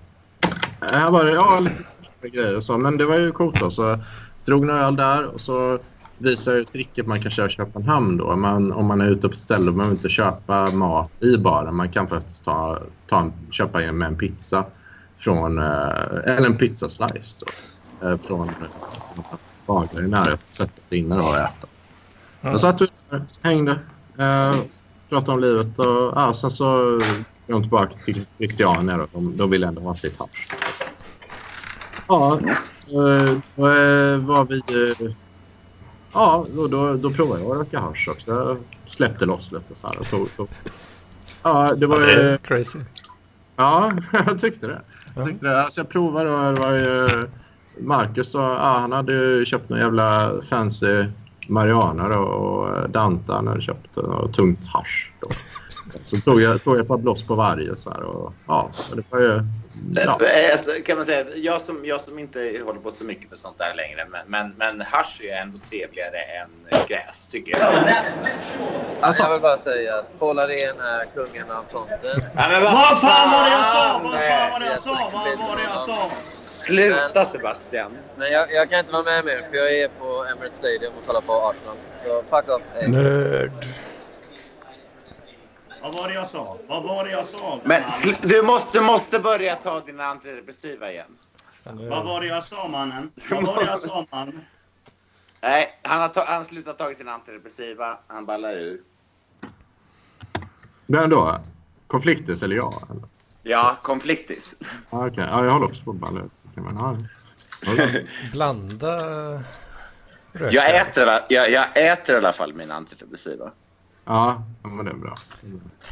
[0.80, 1.82] här var det, ja, lite
[2.28, 2.78] grejer och så.
[2.78, 3.70] Men det var ju coolt då.
[3.70, 3.98] Så
[4.44, 5.78] drog några öl där och så
[6.18, 8.36] visar ju tricket man kan köra i Köpenhamn då.
[8.36, 11.74] Man, om man är ute på ett ställe och man inte köpa mat i baren.
[11.74, 14.64] Man kan faktiskt ta, ta en, köpa en med en pizza
[15.18, 15.64] från, eh,
[16.24, 17.46] eller en pizzaslice då,
[18.08, 18.54] eh, från eh,
[19.66, 20.38] bagare i närheten.
[20.50, 21.66] Sätta sig inne och äta.
[22.40, 23.78] Då satt vi där, hängde,
[24.18, 24.56] eh,
[25.08, 27.00] pratade om livet och ja, sen så
[27.46, 29.06] kom de tillbaka till Christiania då.
[29.12, 30.48] De, de ville ändå ha sitt hasch.
[32.08, 34.58] Ja, eh, då eh, var vi...
[35.06, 35.12] eh,
[36.12, 38.30] Ja, då, då, då provade jag att röka hasch också.
[38.30, 40.48] Jag släppte loss lite så här och tog, tog.
[41.42, 42.38] Ja, det var ju...
[42.38, 42.78] crazy.
[43.56, 43.92] Ja,
[44.26, 44.80] jag tyckte det.
[45.14, 45.26] Jag, Ja.
[45.28, 45.62] tyckte det.
[45.62, 47.08] Alltså jag provade och det var ju
[47.80, 51.04] Marcus då, ja, han hade köpt en jävla fancy
[51.48, 55.30] Mariana då, och Dante han hade köpt och tungt hasch då.
[56.02, 58.70] Så tog jag, tog jag ett par bloss på varje och så här och ja,
[58.96, 59.40] det var ju...
[59.94, 60.20] Ja.
[60.26, 63.38] Eh, Alltså, kan man säga, jag, som, jag som inte håller på så mycket med
[63.38, 66.48] sånt där längre, men, men, men hasch är ändå trevligare än
[66.88, 67.94] gräs, tycker jag.
[69.00, 72.22] Alltså, Jag vill bara säga att Paul Arén är kungen av fronten.
[72.36, 74.00] Ja, men Vad fan var det jag sa?
[74.02, 74.28] Vad Nej.
[74.30, 75.10] fan var det jag sa?
[75.12, 76.10] Vad var det jag sa?
[76.46, 77.96] Sluta Sebastian.
[78.16, 81.06] Men jag, jag kan inte vara med mer för jag är på Emirates Stadium och
[81.06, 81.76] kollar på Arsenal.
[82.02, 82.62] Så fuck off.
[82.74, 82.88] Hej.
[82.90, 83.50] Nörd.
[85.84, 86.58] Vad var det jag sa?
[86.68, 87.60] Vad var det jag sa?
[87.64, 87.82] Men
[88.22, 91.16] du, måste, du måste börja ta dina antidepressiva igen.
[91.64, 93.10] Vad var det jag sa mannen?
[93.30, 94.40] Vad var det jag sa man?
[95.40, 97.98] Nej, han har, ta- han har slutat ta sina antidepressiva.
[98.06, 98.80] Han ballar ur.
[100.86, 101.40] Men då?
[101.86, 102.74] Konfliktis eller jag?
[102.90, 103.02] Eller?
[103.42, 104.60] Ja, konfliktis.
[104.90, 105.26] Ja, okej.
[105.30, 106.20] Ja, jag håller också på att balla
[106.54, 106.96] men, ja.
[108.32, 108.96] Blanda
[110.32, 110.54] röka.
[110.54, 113.50] Jag äter, i alla- jag, jag äter i alla fall mina antidepressiva.
[114.04, 115.14] Ja, men det är bra.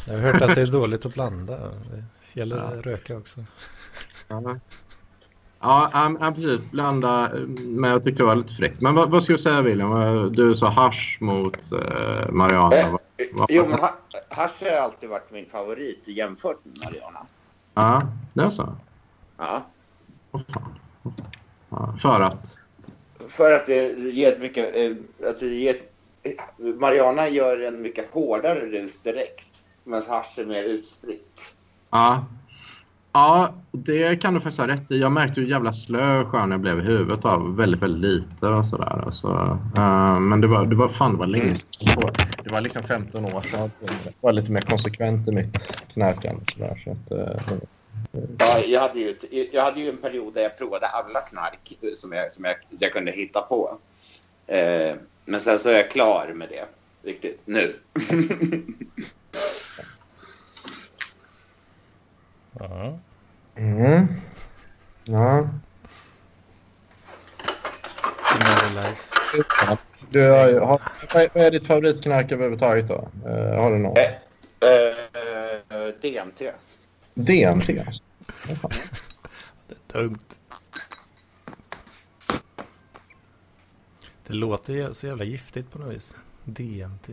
[0.06, 1.58] Jag har hört att det är dåligt att blanda.
[1.58, 2.80] Det gäller Ja.
[2.90, 3.44] röka också.
[4.28, 4.42] Ja,
[5.60, 6.60] ja, ja, precis.
[6.70, 7.30] Blanda.
[7.58, 8.80] Men jag tyckte det var lite fräckt.
[8.80, 10.32] Men vad, vad ska du säga William?
[10.32, 12.76] Du sa hasch mot eh, Mariana.
[12.76, 13.00] Eh, Vad-
[13.32, 13.96] vad- Jo, men ha-
[14.28, 17.26] hasch har alltid varit min favorit jämfört med Mariana.
[17.74, 18.74] Ja, det är så?
[19.38, 19.66] Ja.
[20.32, 20.74] Åh, fan.
[21.70, 22.56] Ja, för att?
[23.28, 24.76] För att det ger ett mycket...
[24.76, 25.91] eh, Att det ger ett, eh,
[26.56, 29.62] Mariana gör en mycket hårdare rus direkt.
[29.84, 31.54] Medan hasch är mer utspritt.
[31.90, 32.24] Ja.
[33.14, 34.98] Ja, det kan du faktiskt ha rätt i.
[34.98, 38.66] Jag märkte hur jävla slö skön jag blev i huvudet av väldigt, väldigt lite och
[38.66, 39.02] sådär.
[39.06, 42.12] Alltså, eh, men det var, det var fan det var länge sedan.
[42.44, 43.70] Det var liksom 15 år sedan.
[44.04, 45.58] Jag var lite mer konsekvent i mitt
[45.92, 46.42] knarkande.
[46.52, 47.58] sådär, Så att, eh,
[48.38, 49.16] Ja, jag, hade ju,
[49.52, 52.92] jag hade ju en period där jag provade alla knark som jag, som jag, jag
[52.92, 53.78] kunde hitta på.
[54.46, 56.64] Eh, men sen så är jag klar med det.
[57.08, 57.40] Riktigt.
[57.44, 57.76] Nu.
[62.58, 62.98] Ja.
[63.56, 64.06] Mm.
[65.04, 65.48] Ja.
[68.88, 69.14] Nice.
[70.10, 70.80] Du har, har,
[71.14, 73.08] vad är- ditt favoritknark överhuvudtaget då?
[73.26, 73.98] Eh, har du något?
[73.98, 74.04] Eh,
[75.78, 76.52] eh, DMT.
[77.14, 78.02] DMT alltså?
[78.60, 78.70] Fan?
[79.68, 80.18] Det är dumt.
[84.26, 86.16] Det låter ju så jävla giftigt på något vis.
[86.44, 87.08] DMT.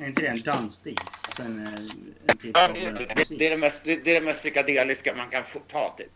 [0.00, 0.96] Är inte det en dansstil?
[1.40, 1.72] en, eh,
[2.26, 5.14] en typ Ja, det, det, det, är det, mest, det, det är det mest psykedeliska
[5.14, 6.10] man kan få ta typ.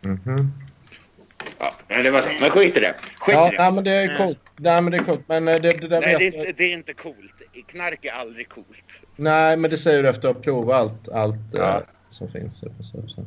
[0.00, 0.52] Mhm.
[1.58, 2.40] Ja, men det var så.
[2.40, 2.94] Men skit i det.
[3.20, 3.62] Skit Ja, i det.
[3.62, 4.38] nej, men det är coolt.
[4.56, 5.20] Nej, men det är coolt.
[5.26, 7.42] Men eh, det, det där Nej, vet det är, inte, det är inte coolt.
[7.66, 8.84] Knark är aldrig coolt.
[9.16, 11.76] Nej, men det säger du efter att ha provat allt, allt Ja.
[11.78, 12.58] eh, som finns.
[12.58, 13.26] Så, så, så.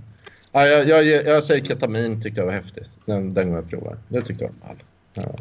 [0.55, 2.89] Ja, jag, jag, jag, jag säger ketamin tyckte jag var häftigt.
[3.05, 3.97] Den, den gången jag provade.
[4.07, 4.83] Det tyckte jag var all.
[5.13, 5.35] Ja.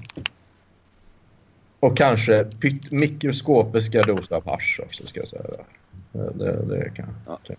[1.80, 5.42] Och kanske pytt, mikroskopiska doser av hasch också ska jag säga.
[6.12, 7.38] Det, det, det kan Ja.
[7.44, 7.56] jag.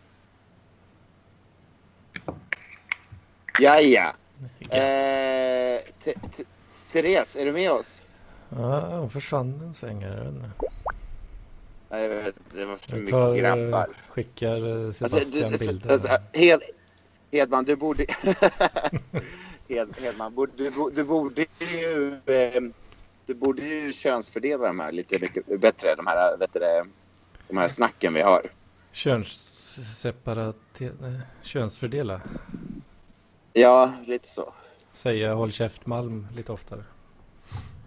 [3.60, 4.14] Jaja.
[4.60, 6.44] Eh, Te- Te-
[6.92, 8.02] Therese, är du med oss?
[8.50, 10.16] Ja, hon försvann en sväng här.
[10.18, 10.52] jag vet inte.
[11.90, 13.88] Nej, jag vet, det var för Jag mycket tar, eh, grabbar.
[14.10, 15.92] skickar eh, Alltså, Sebastian du, bilder.
[15.92, 16.60] alltså, Hed,
[17.34, 18.06] Hedman, du borde...
[19.70, 22.20] Hed, Hedman, du, du borde ju...
[22.26, 22.62] Eh,
[23.26, 25.96] du borde ju könsfördela de här lite mycket bättre.
[25.96, 26.60] De här, vet du,
[27.48, 28.42] de här snacken vi har.
[28.92, 30.82] Könsseparat...
[30.82, 30.90] eh,
[31.42, 32.22] Könsfördela.
[33.54, 34.54] Ja, lite så.
[34.92, 36.84] Säga håll käft Malm lite oftare.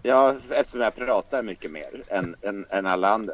[0.03, 3.33] Ja, eftersom jag pratar mycket mer än, än, än alla andra.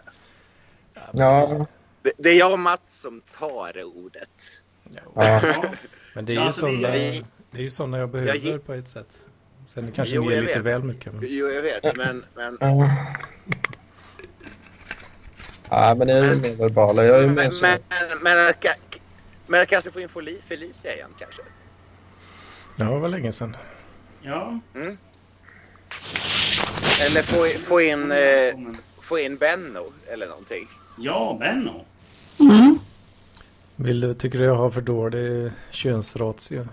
[1.11, 1.65] Ja,
[2.01, 4.61] Det, det är jag och Mats som tar ordet.
[5.15, 5.41] Ja.
[6.13, 8.59] Men det är Ja, ju alltså, sådana, vi- det är ju såna jag behöver gi-
[8.59, 9.19] på ett sätt.
[9.67, 10.73] Sen kanske Jo, ni är jag lite vet.
[10.73, 11.13] väl mycket.
[11.13, 11.23] Men...
[11.27, 12.25] Jo, jag vet, men...
[12.35, 12.89] men ja.
[15.69, 17.03] Ja, men det är ju mer verbala.
[17.05, 17.61] Jag är men, så.
[17.61, 17.79] men,
[18.21, 18.47] men,
[19.47, 21.41] men att kanske få in Feli- Felicia igen kanske.
[22.75, 23.57] Ja, det var länge sedan.
[24.21, 24.59] Ja.
[27.09, 30.67] Eller få, få, in, eh, få in Benno eller någonting.
[30.97, 31.85] Ja, Benno.
[32.39, 32.79] Mm.
[33.83, 36.67] Vill du, tycker du jag har för dålig könsratio?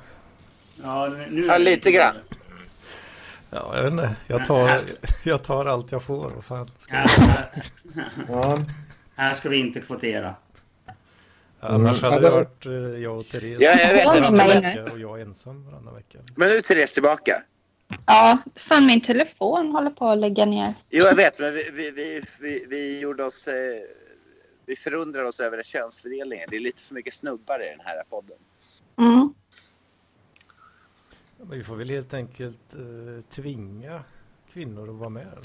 [0.83, 2.15] Ja, nu Ja, lite grann.
[3.51, 4.11] Ja, jag vet inte.
[4.27, 4.71] Jag tar,
[5.25, 6.31] jag tar allt jag får.
[6.31, 6.97] Vad fan ska
[8.29, 8.59] Ja.
[9.17, 10.35] här ska vi inte kvotera.
[11.61, 12.13] Annars Mm.
[12.13, 14.07] hade det varit eh, jag och Therese Ja, jag vet.
[14.07, 16.19] varannan vecka och jag ensam varannan vecka.
[16.37, 17.43] Men nu är Therese tillbaka.
[18.07, 20.75] Ja, fan min telefon håller på att lägga ner.
[20.91, 23.49] Jo, jag vet, men vi, vi, vi, vi, vi gjorde oss...
[24.71, 26.49] Vi förundrade oss över könsfördelningen.
[26.51, 28.37] Det är lite för mycket snubbar i den här podden.
[28.99, 29.35] Mm.
[31.39, 34.05] Men vi får väl helt enkelt eh, tvinga
[34.53, 35.39] kvinnor att vara med.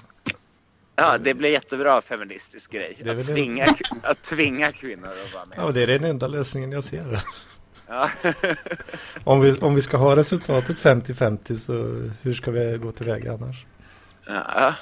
[0.96, 2.98] Ja, det blir jättebra feministisk grej.
[3.04, 3.66] Det är Att tvinga,
[4.04, 5.58] att tvinga kvinnor att vara med.
[5.58, 7.20] Ja, det är den enda lösningen jag ser.
[7.88, 8.10] Ja.
[9.24, 11.74] Om vi, om vi ska ha resultatet 50-50 så
[12.22, 13.66] hur ska vi gå tillväga annars?
[14.28, 14.74] Ja.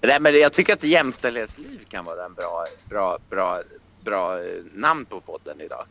[0.00, 3.62] Nej, men jag tycker att jämställdhetsliv kan vara en bra, bra, bra,
[4.04, 5.84] bra eh, namn på podden idag.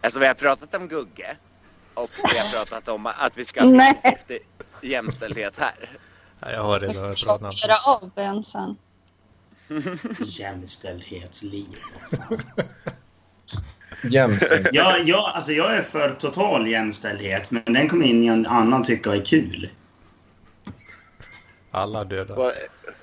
[0.00, 1.36] Alltså vi har pratat om Gugge
[1.94, 3.94] och vi har pratat om att vi ska ha.
[4.02, 4.38] 50
[4.82, 5.90] jämställdhet här.
[6.40, 7.54] Ja, jag har redan ett bra namn.
[7.62, 8.76] Göra av en sen.
[10.20, 11.78] Jämställdhetsliv.
[12.10, 12.42] vad fan.
[14.10, 14.68] Jämställd.
[14.72, 18.84] Ja, ja, alltså jag är för total jämställdhet, men den kommer in i en annan
[18.84, 19.70] tycka är kul.
[21.72, 22.52] Alla döda.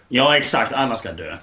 [0.08, 0.74] Ja, exakt.
[0.74, 1.38] Alla ska dö.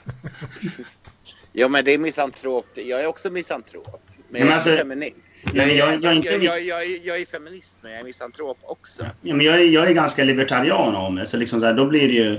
[1.53, 2.67] ja, men det är misantrop.
[2.75, 4.03] Jag är också misantrop.
[4.17, 5.17] Men men jag är alltså- feminist.
[5.55, 9.03] Jag, jag- jag, inte- jag, är- jag är feminist, men jag är misantrop också.
[9.23, 11.87] Ja, men jag, är, jag är ganska libertarian om det, så liksom så här, då
[11.87, 12.39] blir det ju...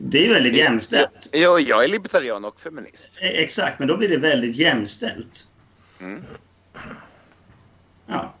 [0.00, 1.28] Det är ju väldigt jämställt.
[1.32, 3.10] Ja, jag är libertarian och feminist.
[3.20, 5.46] E- Exakt, men då blir det väldigt jämställt.
[6.00, 6.22] Mm.
[8.06, 8.34] Ja.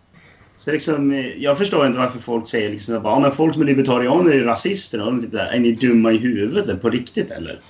[0.56, 3.66] Så liksom, eh, jag förstår inte varför folk säger liksom att ja, folk som är
[3.66, 5.00] libertarianer är rasister.
[5.00, 7.60] Och de typ där, är ni dumma i huvudet på riktigt eller?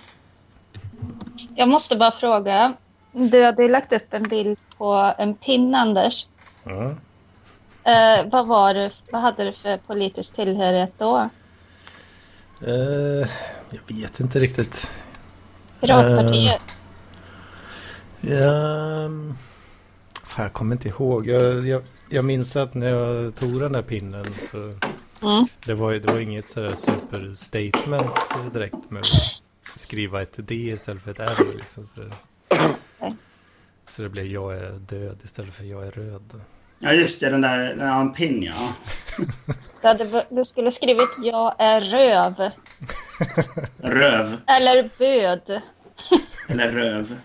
[1.56, 2.74] Jag måste bara fråga.
[3.12, 6.26] Du hade ju lagt upp en bild på en pin, Anders.
[6.64, 6.94] Ja.
[7.84, 11.28] Eh, vad, var det, vad hade du för politisk tillhörighet då?
[12.66, 13.28] Eh,
[13.70, 14.92] jag vet inte riktigt.
[15.80, 16.62] Piratpartiet?
[18.20, 19.08] Ja,
[20.24, 21.26] fan, jag kommer inte ihåg.
[21.26, 24.72] Jag, jag, jag minns att när jag tog den där pinnen så
[25.22, 25.46] Mm.
[25.64, 31.10] det var, det var inget sådär superstatement direkt med att skriva ett D istället för
[31.10, 31.46] ett R.
[31.58, 32.12] Liksom, så, det,
[33.90, 36.40] så det blev jag är död istället för jag är röd.
[36.78, 37.30] Ja, just det.
[37.30, 38.72] Den där, den där en pin, ja.
[39.82, 42.50] Du, hade, du skulle skrivit jag är röv.
[43.78, 44.36] Röv.
[44.46, 45.62] Eller böd.
[46.48, 47.18] Eller röv.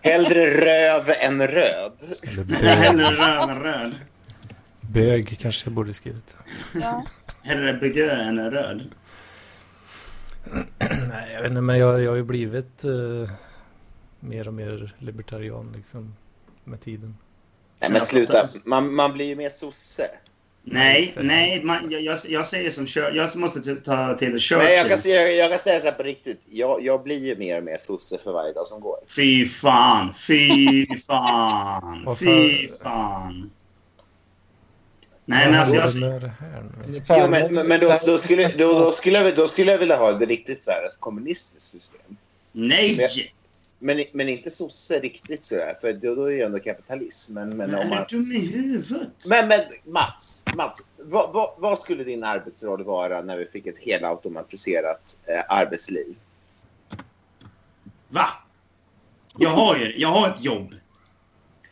[0.00, 1.92] Hellre röv än röd.
[2.22, 2.44] Eller
[2.74, 3.94] hellre röv än röd.
[4.88, 6.36] Bög kanske jag borde skrivit.
[6.74, 7.04] Ja.
[7.42, 8.82] Hellre begö än röd.
[11.08, 13.30] Nej, jag vet inte, men jag, jag har ju blivit eh,
[14.20, 16.16] mer och mer libertarian liksom
[16.64, 17.16] med tiden.
[17.80, 18.46] Nej, men sluta.
[18.64, 20.10] Man, man blir ju mer sosse.
[20.62, 21.64] Nej, nej.
[21.64, 22.86] Man, jag, jag, jag säger som.
[23.14, 26.42] Jag måste ta till Men jag kan, säga- jag kan säga så här på riktigt.
[26.50, 28.96] Jag, jag blir ju mer och mer sosse för varje dag som går.
[29.16, 33.50] Fy fan, fy fan, fy fan?
[35.30, 36.30] Nej, men alltså jag...
[37.08, 39.96] Jo, men, men, men då, då, skulle, då, då, skulle jag, då skulle jag vilja
[39.96, 42.16] ha ett riktigt så här, ett kommunistiskt system.
[42.52, 43.10] Nej!
[43.78, 47.34] Men, men inte sosse riktigt sådär, för då, då är det ju ändå kapitalism.
[47.34, 49.26] Men, men, Men om är man, du dum i huvudet?
[49.28, 53.78] men, men Mats, Mats vad, vad, vad skulle din arbetsroll vara när vi fick ett
[53.78, 56.16] helautomatiserat eh, arbetsliv?
[58.08, 58.26] Va?
[59.38, 60.74] Jag har ju jag har ett jobb.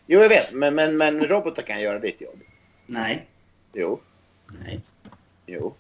[0.06, 2.40] Jo, jag vet, men, men, men robotar kan göra ditt jobb.
[2.86, 3.26] Nej.
[3.78, 4.00] Jo,
[4.64, 4.80] Nej.
[5.46, 5.74] jo.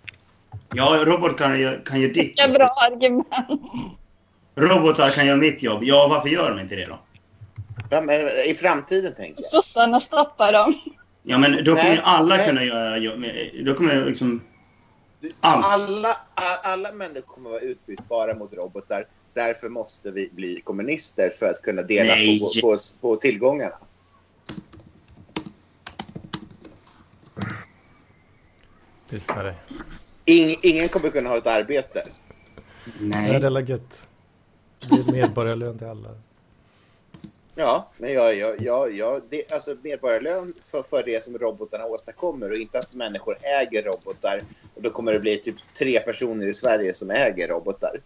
[0.74, 2.54] Ja, robot kan, ju- kan göra ditt jobb.
[2.54, 3.26] bra argument.
[4.54, 5.78] Robotar kan göra mitt jobb.
[5.82, 6.98] Ja, varför gör de inte det då?
[7.90, 9.44] Ja, men I framtiden, tänker jag.
[9.44, 10.74] Sossarna stoppar dem.
[11.22, 12.46] Ja, men då kommer Nej, ju alla nej.
[12.48, 13.24] kunna göra jobb.
[13.64, 14.42] Då kommer ju liksom...
[15.40, 15.66] Allt.
[15.66, 16.16] Alla,
[16.62, 19.06] alla människor kommer vara utbytbara mot robotar.
[19.34, 23.76] Därför måste vi bli kommunister för att kunna dela på, på, på tillgångarna.
[29.08, 29.54] Tyst med dig.
[30.24, 32.02] Ing, ingen kommer kunna ha ett arbete.
[33.00, 34.08] Nej, det är gött.
[34.80, 36.08] Det medborgarlön till alla.
[37.54, 42.50] Ja, men jag, jag, jag, jag, det, alltså medborgarlön för, för det som robotarna åstadkommer
[42.50, 44.40] och inte att människor äger robotar.
[44.74, 48.00] Och då kommer det bli typ tre personer i Sverige som äger robotar.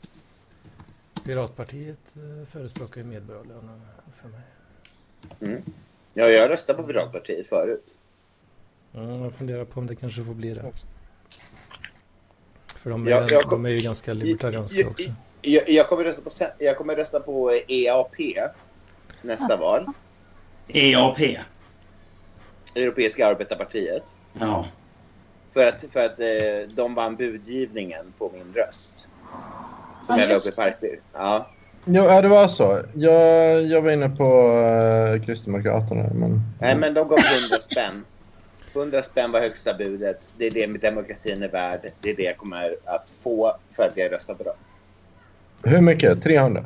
[1.26, 3.82] Piratpartiet eh, förespråkar ju medborgarlön
[4.22, 5.62] för mig.
[6.14, 7.98] Ja, jag röstade på Piratpartiet förut.
[8.94, 10.72] Mm, jag funderar på om det kanske får bli det.
[12.76, 15.12] För de är, Ja, jag kom- de är ju ganska libertarianska i- också.
[15.42, 18.16] Jag, jag, kommer rösta på, jag kommer rösta på EAP
[19.22, 19.86] nästa val.
[20.68, 21.18] EAP.
[22.74, 24.14] Europeiska arbetarpartiet.
[24.40, 24.66] Ja.
[25.50, 29.08] För att, för att eh, de vann budgivningen på min röst.
[30.06, 31.00] Som Ja, jag la upp i Parkby.
[31.12, 31.50] Ja.
[31.84, 32.82] Jo, ja, det var så.
[32.94, 34.52] Jag, jag var inne på
[35.14, 36.40] uh, Kristdemokraterna, men...
[36.60, 38.04] Nej, men de gav 100 spänn.
[38.74, 40.30] 100 spänn var högsta budet.
[40.38, 41.92] Det är det demokratin är värd.
[42.00, 44.54] Det är det jag kommer att få för att jag röstar på dem.
[45.62, 46.22] Hur mycket?
[46.22, 46.64] 300?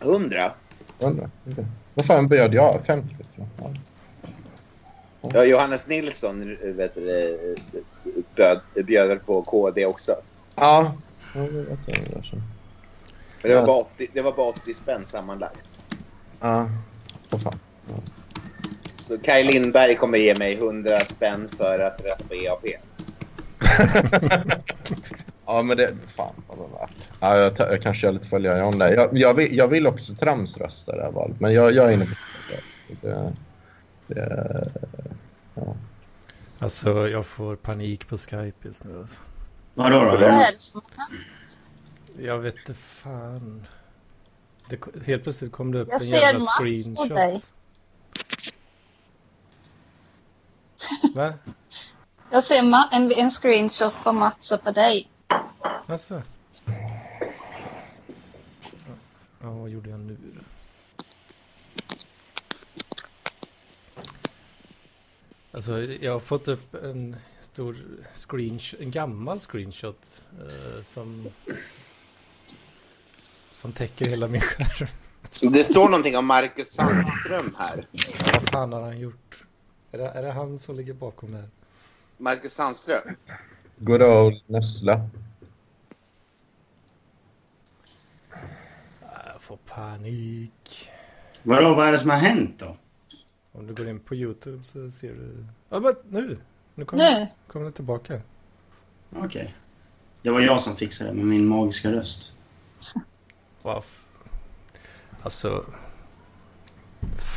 [0.00, 0.52] 100?
[1.00, 1.30] 100?
[1.50, 1.66] Okej.
[1.94, 2.84] Vad fan bjöd jag?
[2.86, 3.14] 50?
[3.16, 3.48] tror jag.
[3.66, 3.70] Ja.
[5.34, 7.54] Ja, Johannes Nilsson vet du,
[8.34, 10.12] bjöd, bjöd på KD också.
[10.54, 10.92] Ja.
[11.34, 11.40] Ja.
[11.40, 11.76] Men
[13.42, 13.66] det var Ja.
[13.66, 15.78] bara 80, det var bara 80 spänn sammanlagt.
[16.40, 16.70] Ja.
[17.30, 17.58] Vad fan.
[19.06, 22.64] Så Kaj Lindberg kommer ge mig 100 spänn för att rösta på EAP.
[25.46, 25.96] Ja, men det...
[26.16, 27.04] Fan vad det var värt.
[27.20, 28.94] Ja, jag, jag kanske gör lite följare om det.
[28.94, 32.04] Jag, jag, vill, jag vill också tramsrösta det här valet, men jag, jag är inne
[32.04, 32.10] på
[33.02, 33.08] det.
[33.08, 33.32] det,
[34.14, 34.72] det
[36.58, 38.98] Alltså, jag får panik på Skype just nu.
[38.98, 39.20] Alltså.
[39.74, 40.04] Vadå då?
[40.04, 41.58] Vad är det som har hänt?
[42.18, 43.66] Jag vet inte fan.
[44.68, 47.08] Det, helt plötsligt kom det upp Jag en ser jävla Mats på screenshot.
[47.08, 47.40] dig.
[51.14, 51.34] Va?
[52.30, 55.08] Jag ser ma- en, en screenshot på Mats och på dig.
[55.86, 56.22] Alltså.
[59.42, 60.40] Ja, vad gjorde jag nu då?
[65.52, 67.76] Alltså, jag har fått upp en stor
[68.14, 71.28] screenshot, en gammal screenshot eh, som
[73.50, 74.88] som täcker hela min skärm.
[75.52, 77.86] Det står någonting om Marcus Sandström här.
[78.32, 79.45] Vad fan har han gjort?
[79.96, 81.48] Är det, är det han som ligger bakom det här?
[82.16, 83.16] Marcus Sandström.
[83.76, 85.08] Good old Nessla.
[89.26, 90.90] Jag får panik.
[91.42, 92.76] Vadå, vad är det som har hänt då?
[93.52, 95.46] Om du går in på YouTube så ser du...
[95.68, 96.38] Ja, men nu!
[96.74, 98.20] Nu kommer kom den tillbaka.
[99.14, 99.54] Okej.
[100.22, 102.34] Det var jag som fixade det med min magiska röst.
[103.62, 103.84] Wow.
[105.22, 105.64] Alltså...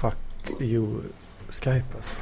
[0.01, 1.01] Fuck you,
[1.49, 2.21] Skype alltså.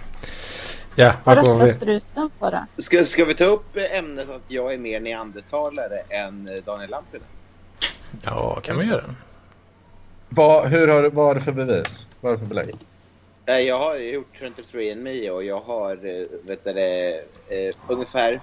[0.96, 1.72] Ja, Vad går röstar vi?
[1.72, 2.66] struten på då?
[2.82, 7.28] Ska, ska vi ta upp ämnet att jag är mer neandertalare än Daniel Lampinen?
[8.26, 9.04] Ja, kan vi göra.
[10.30, 12.06] Vad, hur har, du- vad har du för bevis?
[12.22, 12.76] Vad har du för belägg?
[13.46, 16.70] Eh, Jag har gjort 23andMe och jag har eh, vet du,
[17.50, 18.42] eh, ungefär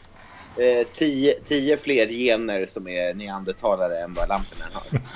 [0.92, 4.98] 10 tio fler gener som är neandertalare än vad Lampinen har.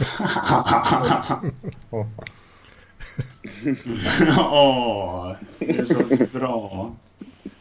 [1.90, 2.12] Fan.
[4.38, 6.92] Åh, det är så bra.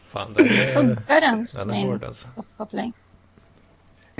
[0.08, 2.28] Fan, den är, den är hård alltså.
[2.36, 2.92] uppkoppling.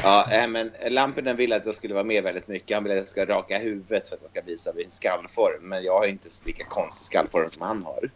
[0.02, 2.76] Ja, men Lampinen vill att jag skulle vara med väldigt mycket.
[2.76, 5.68] Han vill att jag ska raka huvudet för att jag ska visa min skallform.
[5.68, 8.10] Men jag har inte lika konstig skallform som han har.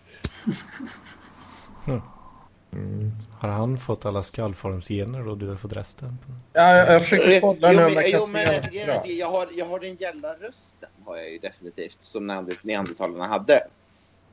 [1.87, 2.01] Mm.
[3.39, 6.19] Har han fått alla skallformsgener och du har fått resten?
[6.53, 9.49] Ja, jag, jag försöker kolla Jo, nu men- om jag jo, kan se jag, har,
[9.57, 13.61] jag har den gälla rösten har jag ju definitivt som neander- neandertalarna hade.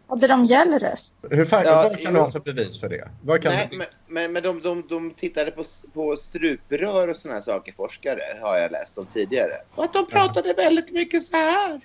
[0.07, 1.13] Hade de gällröst?
[1.29, 3.09] Hur fan, Ja, vad kan du ha för bevis för det?
[3.43, 5.63] Nej, men, men, men de, de, de tittade på,
[5.93, 9.53] på struprör och såna här saker, forskare, har jag läst om tidigare.
[9.75, 11.79] Och att de pratade väldigt mycket så här.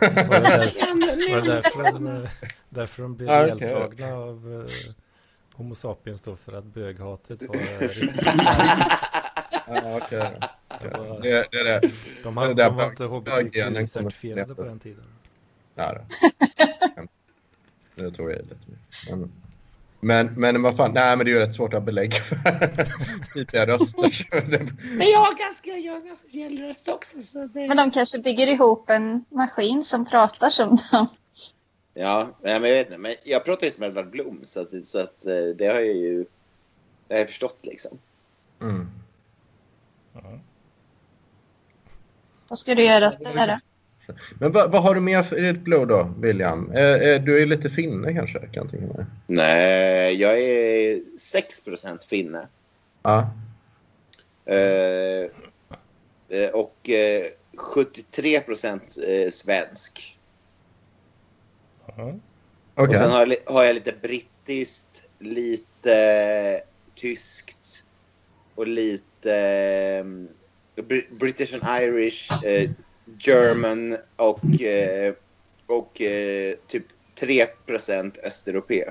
[0.00, 2.26] Var det, där, var det därför, de,
[2.68, 3.48] därför de blev Ja, okej.
[3.48, 4.70] ihjälslagna av eh,
[5.56, 7.56] Homo sapiens då för att böghatet var?
[9.66, 10.40] Ja, okej.
[10.82, 11.80] Det var- Det, det är det.
[12.22, 15.04] De, Det hade, där de var inte hbtq-certifierade på den tiden.
[15.74, 16.04] Ja, det.
[17.94, 18.56] det tog jag i lite.
[19.10, 19.32] Men,
[20.00, 22.36] men, men vad fan, nej men det är ju rätt svårt att belägga för
[23.34, 24.10] tydliga röster.
[24.10, 27.22] så det- Men jag har ganska, jag har ganska gällröst också.
[27.22, 27.68] Så det...
[27.68, 31.06] Men de kanske bygger ihop en maskin som pratar som dem.
[31.94, 32.98] Ja, men jag vet inte.
[32.98, 35.96] Men jag pratar ju som Edvard Blom, så, att, så att, eh, det har jag
[35.96, 36.24] ju
[37.08, 37.98] det har jag förstått liksom.
[38.60, 38.88] Mm.
[42.48, 43.58] Vad ska du göra åt det där då?
[44.38, 46.72] Men vad, vad har du mer för, i ditt blod då, William?
[46.72, 49.06] Eh, eh, du är lite finne kanske, kan jag tänka mig.
[49.26, 51.62] Nej, jag är 6
[52.08, 52.48] finne.
[53.02, 53.30] Ja.
[54.44, 55.30] Eh,
[56.28, 57.24] eh, och eh,
[57.56, 60.13] 73 eh, svensk.
[61.96, 62.14] Ja.
[62.74, 62.88] Okej.
[62.88, 66.60] Och sen har jag, har jag lite brittiskt, lite
[66.94, 67.82] tyskt
[68.54, 70.04] och lite eh,
[70.82, 72.70] Br- British and Irish, eh,
[73.18, 75.14] German och, eh,
[75.66, 76.84] och eh, typ
[77.14, 77.46] 3
[78.24, 78.84] östeuropé.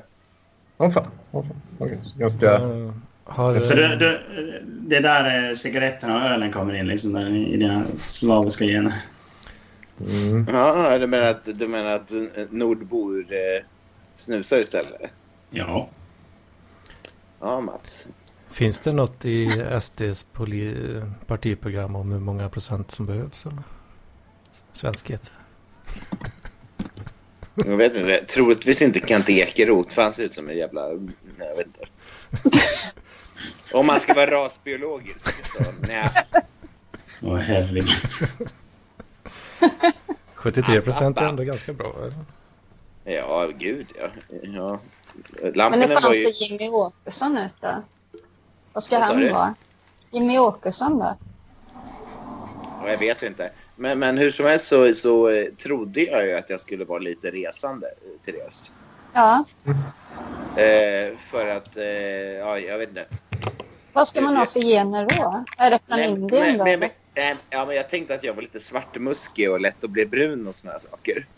[0.78, 1.12] Åh fan.
[1.32, 2.02] Åh fan.
[2.04, 2.54] Så ganska...
[2.54, 2.94] Eh,
[3.26, 4.20] har, För det, det,
[4.66, 8.94] det är där eh, cigaretterna och ölen kommer in, liksom, där, i dina slaviska gener.
[10.00, 10.48] Mm.
[10.52, 12.20] Ja, du menar att, du menar att eh,
[12.50, 13.66] nordbor eh,
[14.16, 15.02] snusar istället?
[15.50, 15.90] Ja.
[17.40, 18.08] Ja, Mats.
[18.52, 19.50] Finns det något i
[19.82, 23.46] SDs poli- partiprogram om hur många procent som behövs?
[23.46, 23.64] Eller?
[24.74, 25.32] Svenskhet.
[27.56, 28.18] Jag vet inte.
[28.18, 30.82] Troligtvis inte Kent Ekeroth, för han ser ut som en jävla...
[31.40, 31.86] Jag vet inte.
[33.74, 35.46] Om man ska vara rasbiologisk.
[35.46, 36.10] Så, nej.
[37.22, 37.88] Åh herregud.
[40.36, 41.94] 73 procent är ändå ganska bra.
[42.02, 42.14] Eller?
[43.18, 44.08] Ja, gud ja.
[44.42, 44.80] ja.
[45.70, 46.22] Men hur fan var ju...
[46.22, 47.84] ser Jimmy Åkesson ut då?
[48.74, 49.56] Vad ska Vad han vara?
[50.12, 51.16] Jimmy Åkesson då?
[52.82, 53.52] Ja, Jag vet inte.
[53.76, 57.00] Men, men hur som helst så, så eh, trodde jag ju att jag skulle vara
[57.00, 58.72] lite resande, eh, Therese.
[59.14, 59.46] Ja.
[60.62, 61.84] Eh, för att, eh,
[62.40, 63.06] ja, jag vet inte.
[63.94, 65.44] Vad ska man ha för gener då?
[65.58, 66.64] Är det från Nej, Indien nej, då?
[66.64, 69.90] nej, men, nej, ja, men jag tänkte att jag var lite svartmuskig och lätt att
[69.90, 71.28] bli brun och såna här saker.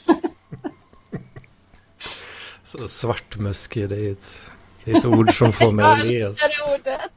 [2.63, 4.51] Så svartmuskig, det är ett,
[4.85, 6.21] det är ett ord som får mig Jag att le.
[6.21, 7.11] älskar det ordet!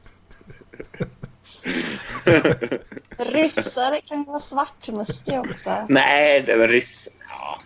[3.17, 5.85] Ryssar kan ju vara svartmuskiga också.
[5.89, 7.09] Nej, det var ryss.
[7.29, 7.61] Ja.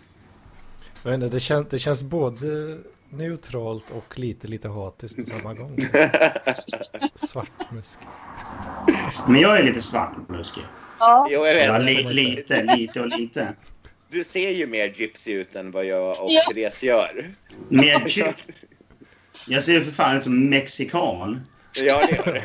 [1.04, 2.78] Jag vet inte, det, kän, det känns både
[3.18, 5.78] neutralt och lite, lite hatiskt på samma gång.
[7.16, 8.08] Svartmuskig.
[9.28, 10.64] Men jag är lite svartmuskig.
[11.00, 11.28] Ja.
[11.32, 11.66] Jo, jag vet.
[11.66, 13.54] Ja, li, lite, lite och lite.
[14.10, 16.42] Du ser ju mer gypsy ut än vad jag och Ja.
[16.54, 17.34] Therese gör.
[17.70, 18.36] Med chip.
[19.48, 21.42] Jag ser ju för fan ut som mexikan.
[21.76, 22.36] Ja, det gör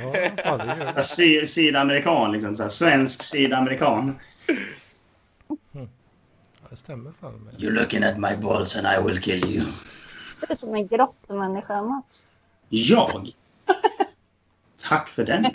[0.45, 0.65] Ja, det.
[0.65, 2.57] det Alltså, sy, sydamerikan, liksom.
[2.57, 4.19] Så här, svensk sydamerikan.
[5.73, 7.55] Ja, det stämmer fan med.
[7.55, 9.65] You're looking at my balls and I will kill you.
[10.41, 12.27] Det är som en grottemänniska, Mats.
[12.69, 13.29] Jag?
[14.89, 15.47] Tack för den.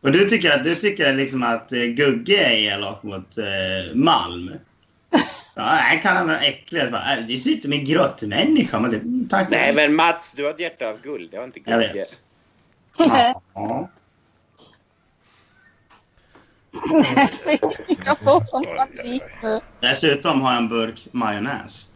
[0.00, 4.50] Och du tycker, du tycker liksom att eh, Gugge är elak mot eh, Malm?
[5.56, 6.80] Ja, han kallar mig äcklig.
[6.80, 8.80] Jag bara, äh, Det ser ut som en grottmänniska.
[8.80, 9.50] Men det, tack.
[9.50, 11.30] Nej, men Mats, du har ett hjärta av guld.
[11.30, 11.92] Det har inte Jag Gugge.
[11.94, 12.26] vet.
[13.54, 13.90] Ja.
[18.04, 19.58] Jag får sån panik nu.
[19.80, 21.93] Dessutom har jag en burk majonnäs.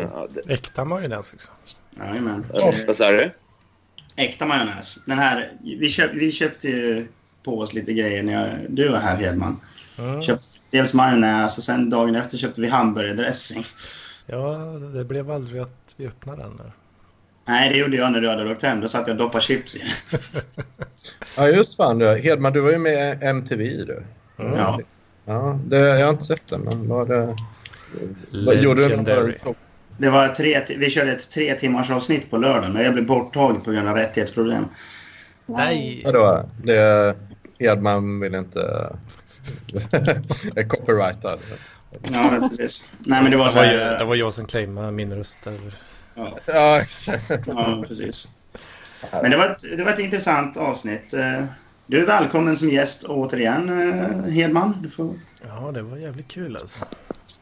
[0.00, 1.50] Ja, det, Äkta majonnäs också.
[1.98, 2.44] Jajamän.
[2.86, 3.30] vad sa du?
[4.16, 5.04] Äkta majonnäs.
[5.06, 7.06] Den här, vi, köp, vi köpte ju
[7.42, 9.60] på oss lite grejer när jag, du var här, Hedman.
[9.98, 10.22] Mm.
[10.22, 13.64] Köpte dels majonnäs och sen dagen efter köpte vi hamburgardressing.
[14.26, 14.56] Ja,
[14.94, 16.56] det blev aldrig att vi öppnade den.
[16.56, 16.72] Där.
[17.44, 18.80] Nej, det gjorde jag när du hade åkt hem.
[18.80, 19.80] Då satt jag och doppade chips i.
[21.36, 22.18] Ja, just fan du.
[22.18, 24.04] Hedman, du var ju med MTV du.
[24.38, 24.58] Mm.
[24.58, 24.80] Ja.
[25.24, 27.36] Ja, det, jag har inte sett den, men var det...
[28.46, 28.88] Vad gjorde du?
[28.88, 29.38] Legendary.
[30.02, 33.60] Det var tre, vi körde ett tre timmars avsnitt på lördagen och jag blev borttagen
[33.60, 34.64] på grund av rättighetsproblem.
[35.46, 36.02] Nej!
[36.04, 36.48] Vadå?
[36.64, 37.16] Det...
[37.58, 38.60] Hedman vill inte...
[40.56, 41.38] är copyrightad.
[42.12, 42.92] Ja, men precis.
[42.98, 43.92] Nej, men det var Det så var, här...
[43.92, 45.38] ju, det var jag som claimade min röst.
[45.44, 45.58] Där.
[46.14, 47.30] Ja, Ja, exakt.
[47.46, 48.28] ja, precis.
[49.12, 51.14] Men det var, ett, det var ett intressant avsnitt.
[51.86, 54.74] Du är välkommen som gäst återigen, eh, Hedman.
[54.82, 55.14] Du får...
[55.48, 56.78] Ja, det var jävligt kul alltså.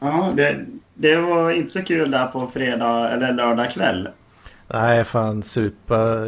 [0.03, 4.09] Ja, det, det var inte så kul där på fredag eller lördag kväll.
[4.67, 6.25] Nej, fan supa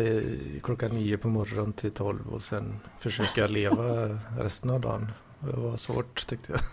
[0.63, 5.11] klockan nio på morgonen till tolv och sen försöka leva resten av dagen.
[5.39, 6.61] Det var svårt tyckte jag.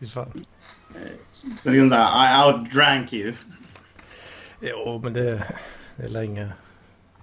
[0.00, 0.44] Fy fan.
[1.30, 3.32] Så liksom så här, I outdrank you.
[4.60, 5.44] Jo, men det,
[5.96, 6.52] det är inga,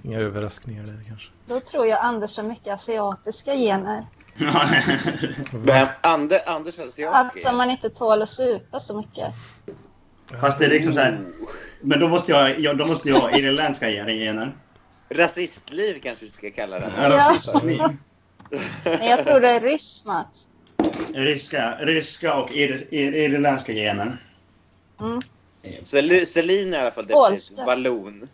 [0.03, 1.29] inga överraskningar där kanske.
[1.45, 4.05] Då tror jag Anders har mycket asiatiska gener.
[5.53, 5.87] Vem?
[6.01, 7.27] Ande, Anders Asiatiski?
[7.27, 9.33] Eftersom man inte tål att supa så mycket.
[10.41, 11.25] Fast det är liksom så här,
[11.81, 14.55] men då måste jag, ja, då måste jag irländska gener.
[15.09, 17.09] Rasistliv kanske vi ska kalla det.
[17.09, 17.67] Rasism.
[18.83, 20.49] Nej, jag tror det är ryss, Mats.
[21.13, 24.11] Ryska, ryska och ir, ir, irländska gener.
[24.99, 25.21] Mm.
[26.25, 28.29] Celine är i alla fall definitivt vallon.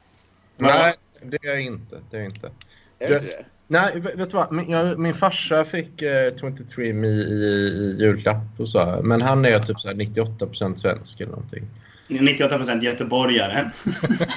[0.58, 2.02] Nej, det är jag inte.
[2.12, 2.52] Det är jag inte.
[3.00, 3.46] Är det inte det?
[3.68, 4.52] Nej, vet du vad?
[4.52, 9.02] Min, jag, min farsa fick eh, 23 i, i, i julklapp och så.
[9.04, 11.68] Men han är typ så här 98% svensk eller någonting.
[12.08, 13.54] 98 procent göteborgare.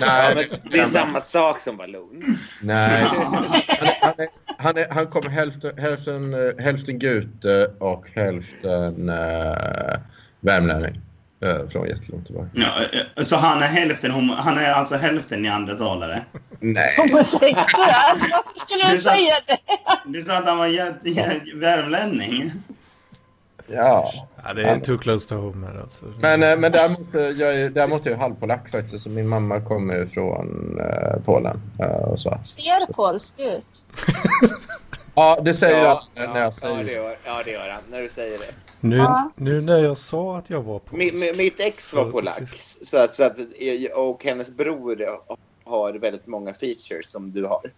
[0.00, 2.22] Nej, men det är samma sak som vallon.
[2.62, 3.02] nej.
[3.06, 3.44] Han,
[3.84, 10.00] är, han, är, han, är, han kommer hälften, hälften, eh, hälften gute och hälften äh,
[10.40, 11.00] värmlänning.
[11.40, 12.48] Eh, från jättelångt tillbaka.
[12.52, 12.66] Ja,
[13.16, 16.24] eh, så han är hälften homo, han är alltså hälften neandertalare.
[16.60, 16.94] Nej.
[16.96, 17.54] Homosexuell?
[18.18, 19.58] Varför skulle du säga det?
[20.06, 22.50] Du sa att han var jät- jät- värmlänning.
[23.66, 24.10] Ja.
[24.44, 26.04] Ja, det är too close to home här alltså.
[26.20, 29.04] Men, eh, men däremot, jag är, däremot är jag halvpolack faktiskt.
[29.04, 31.60] Så min mamma kommer ju från eh, Polen.
[31.80, 32.38] eh, och så.
[32.42, 33.84] Ser polsk ut?
[35.14, 37.80] Ja, det säger Ja, jag när jag ja, säger det gör, ja, det gör han.
[37.90, 38.44] När du säger det.
[38.80, 39.30] Nu, Ja.
[39.36, 40.92] nu när jag sa att jag var polsk.
[40.98, 42.48] Mi, mi, mitt ex var polack.
[42.58, 43.38] Så att, så att,
[43.94, 45.06] och hennes bror
[45.64, 47.70] har väldigt många features som du har.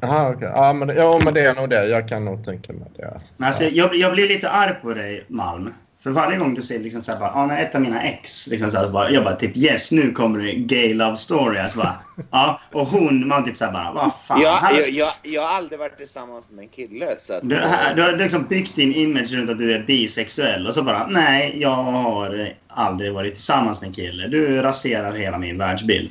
[0.00, 0.48] Jaha, okej.
[0.54, 1.86] Ja, men, ja, men det är nog det.
[1.88, 3.20] Jag kan nog tänka mig det.
[3.36, 5.68] Men alltså, jag, jag blir lite arg på dig, Malm.
[6.06, 8.48] För varje gång du säger liksom så här, bara, ah, nej, ett av mina ex,
[8.48, 11.58] liksom så här, bara, jag bara typ yes, nu kommer det gay love story.
[11.58, 12.00] Alltså, bara,
[12.30, 14.40] ja, och hon, man typ så här bara, vad fan.
[14.40, 17.16] Jag, jag, jag, jag har aldrig varit tillsammans med en kille.
[17.18, 20.66] Så att, Du, här- du har liksom byggt din image runt att du är bisexuell
[20.66, 24.28] och så bara, nej, jag har aldrig varit tillsammans med en kille.
[24.28, 26.10] Du raserar hela min världsbild.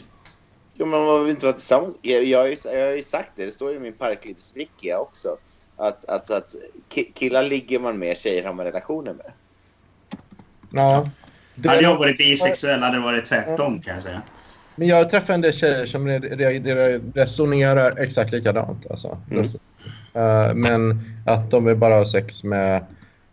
[0.73, 1.95] Jo, men man vill inte vara tillsammans.
[2.01, 5.37] Jag, jag, har ju, jag har ju sagt det, det står i min parklivswiki också.
[5.77, 6.55] Att, att, att
[6.93, 9.31] ki- killar ligger man med, tjejer har man relationer med.
[10.76, 11.09] Ja.
[11.55, 14.21] Det, Hade jag varit bisexuell hade det varit tvärtom kan jag säga.
[14.76, 18.86] Men jag träffar en del tjejer som re, re, re, resonerar exakt likadant.
[18.89, 19.17] Alltså.
[19.32, 19.43] Mm.
[20.15, 22.86] Eh, men att de vill bara ha sex med,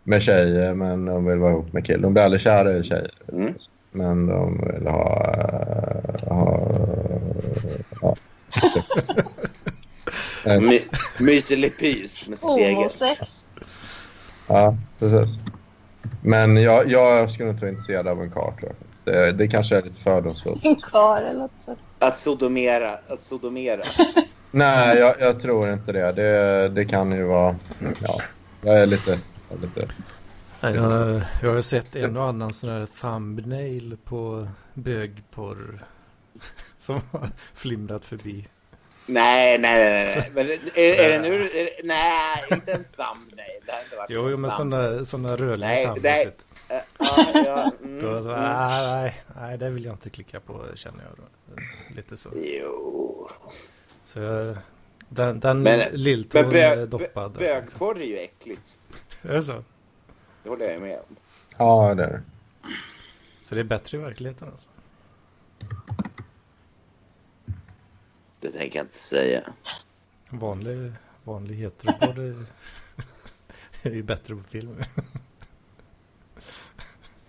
[0.03, 1.99] med tjejer, men de vill vara ihop med killar.
[1.99, 3.11] De blir aldrig kära i tjejer.
[3.31, 3.53] Mm.
[3.91, 5.25] Men de vill ha...
[6.27, 6.69] ha
[8.01, 8.15] ja.
[10.45, 10.79] Eh, My,
[11.19, 12.77] Myselepys med sitt eget.
[12.77, 13.45] Homosex?
[14.47, 15.37] ja, precis.
[16.21, 19.13] Men jag, jag skulle inte vara intresserad av en karl, tror jag.
[19.13, 20.65] Det, det kanske är lite fördomsfullt.
[20.65, 21.79] En karl eller något sånt.
[21.99, 22.99] Att sodomera.
[23.07, 23.81] Att sodomera.
[24.51, 26.11] Nej, jag, jag tror inte det.
[26.11, 26.69] det.
[26.69, 27.55] Det kan ju vara...
[28.01, 28.21] Ja,
[28.61, 29.11] jag är lite...
[29.49, 29.87] jag är lite
[30.63, 35.85] Nej, Jag, jag har sett en och annan sån här thumbnail på bögporr
[36.77, 38.47] som har flimrat förbi.
[39.05, 40.15] Nej, nej, nej.
[40.15, 40.31] nej.
[40.33, 40.45] Men
[40.75, 41.43] är, är det nu...
[41.49, 43.61] Är det, nej, inte en thumbnail.
[43.65, 46.45] Det har inte varit Jo, jo men sådana, sådana rörliga Nej, thumbnails.
[46.69, 46.77] nej.
[46.77, 48.41] Eh, Ja, mm, Då, mm.
[48.41, 51.11] nej, nej, nej, det vill jag inte klicka på känner jag.
[51.17, 51.23] Då.
[51.95, 52.29] Lite så.
[52.35, 53.29] Jo.
[54.05, 54.57] Så jag,
[55.09, 57.31] den, den Men- lilltån Men är bö, doppad.
[57.31, 58.77] bögporr är ju äckligt.
[59.21, 59.63] Är det så?
[60.43, 61.15] Det håller jag med om.
[61.57, 62.21] Ja, det är det.
[63.43, 64.69] Så det är bättre i verkligheten alltså?
[68.43, 69.41] Det tänker jag inte säga.
[70.29, 70.91] Vanlig,
[71.23, 72.45] vanlig heteroporr är,
[73.89, 74.83] är ju bättre på film.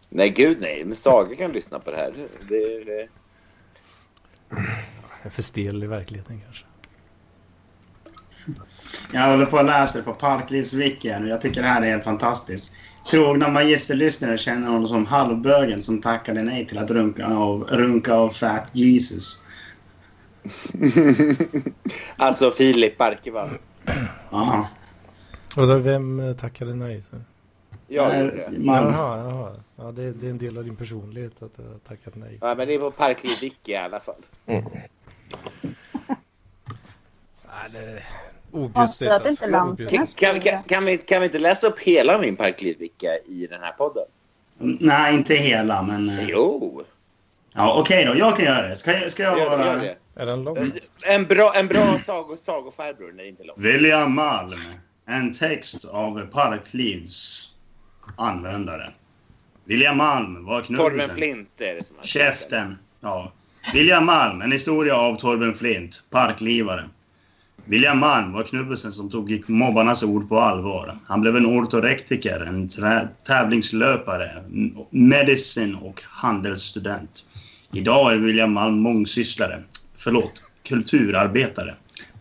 [0.08, 0.84] Nej, gud nej.
[0.84, 2.12] Men Saga kan lyssna på det här.
[2.48, 3.08] Det, det,
[4.48, 6.64] Jag är för stel i verkligheten kanske.
[9.12, 12.04] Jag håller på att läsa det på Parklivswiki och jag tycker det här är helt
[12.04, 12.74] fantastiskt.
[13.10, 18.30] Trogna magisterlyssnare känner honom som halvbögen som tackade nej till att runka av, runka av
[18.30, 19.43] Fat Jesus.
[22.16, 23.50] alltså Filip Barkevall.
[24.30, 24.68] Aha.
[25.56, 27.02] Och så vem eh, tackade nej?
[27.02, 27.16] Så?
[27.88, 28.58] Jag gjorde det.
[28.64, 29.54] man, Jaha, jaha.
[29.76, 32.38] Ja, det, det är en del av din personlighet att du har tackat nej.
[32.40, 34.14] Ja, men det är på Parkliv i alla fall.
[34.44, 34.88] Nej,
[37.72, 37.78] det
[39.06, 42.36] är att inte lamporna Kan, kan, kan, vi, kan vi inte läsa upp hela min
[42.36, 44.04] Parkliv Wiki i den här podden?
[44.58, 46.08] nej, inte hela, men...
[46.08, 46.82] eh, Jo.
[47.54, 48.76] Ja, Okej då, jag kan göra det.
[48.76, 49.66] Ska, jag- ska jag Gör, vara...
[49.66, 49.96] gör det.
[50.16, 50.72] Är den lång?
[51.02, 53.58] En bra, en bra sago, sagofarbror det inte är långt.
[53.58, 54.50] William Malm.
[55.06, 57.52] En text av Parklivs
[58.16, 58.90] användare.
[59.64, 61.16] William Malm var Torben knullisen.
[61.16, 62.78] Flint är det som har Käften.
[63.00, 63.32] Ja.
[63.72, 66.84] William Malm, en historia av Torben Flint, parklivare.
[67.64, 70.94] William Malm var knubbisen som tog mobbarnas ord på allvar.
[71.06, 72.68] Han blev en ortorektiker, en
[73.26, 74.28] tävlingslöpare,
[74.90, 77.26] medicin och handelsstudent.
[77.72, 79.62] Idag är William Malm mångsysslare,
[80.04, 81.74] förlåt, kulturarbetare,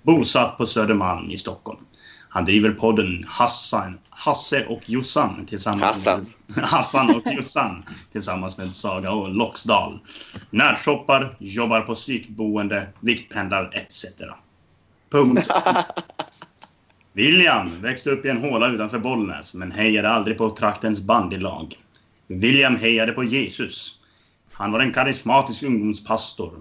[0.03, 1.79] bosatt på Södermalm i Stockholm.
[2.29, 6.25] Han driver podden Hassan, Hasse och Jossan tillsammans Hassan.
[6.47, 9.99] med Hassan och Jossan tillsammans med Saga och Loxdal.
[10.49, 14.05] Närshoppar, jobbar på psykboende, viktpendlar etc.
[15.11, 15.47] Punkt.
[17.13, 21.73] William växte upp i en håla utanför Bollnäs men hejade aldrig på traktens bandylag.
[22.27, 24.01] William hejade på Jesus.
[24.51, 26.53] Han var en karismatisk ungdomspastor.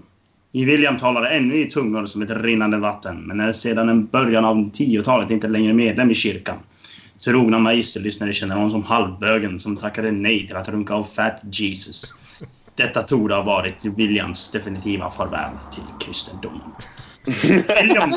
[0.55, 4.55] I William talade ännu i tungor som ett rinnande vatten men är sedan början av
[4.55, 6.57] 10-talet inte längre medlem i kyrkan.
[7.25, 12.13] Trogna magisterlyssnare känner honom som halvbögen som tackade nej till att runka av Fat Jesus.
[12.75, 16.75] Detta torde ha varit Williams definitiva farväl till kristendomen.
[17.67, 18.15] William,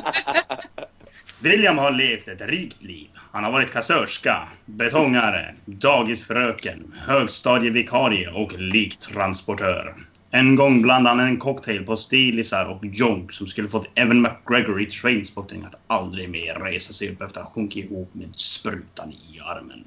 [1.43, 3.09] William har levt ett rikt liv.
[3.33, 9.95] Han har varit kassörska, betongare, dagisfröken, högstadievikarie och liktransportör.
[10.37, 14.81] En gång blandade han en cocktail på stilisar och jonk som skulle fått Evan McGregor
[14.81, 19.13] i Trainspotting att aldrig mer resa sig upp efter att ha sjunkit ihop med sprutan
[19.13, 19.85] i armen.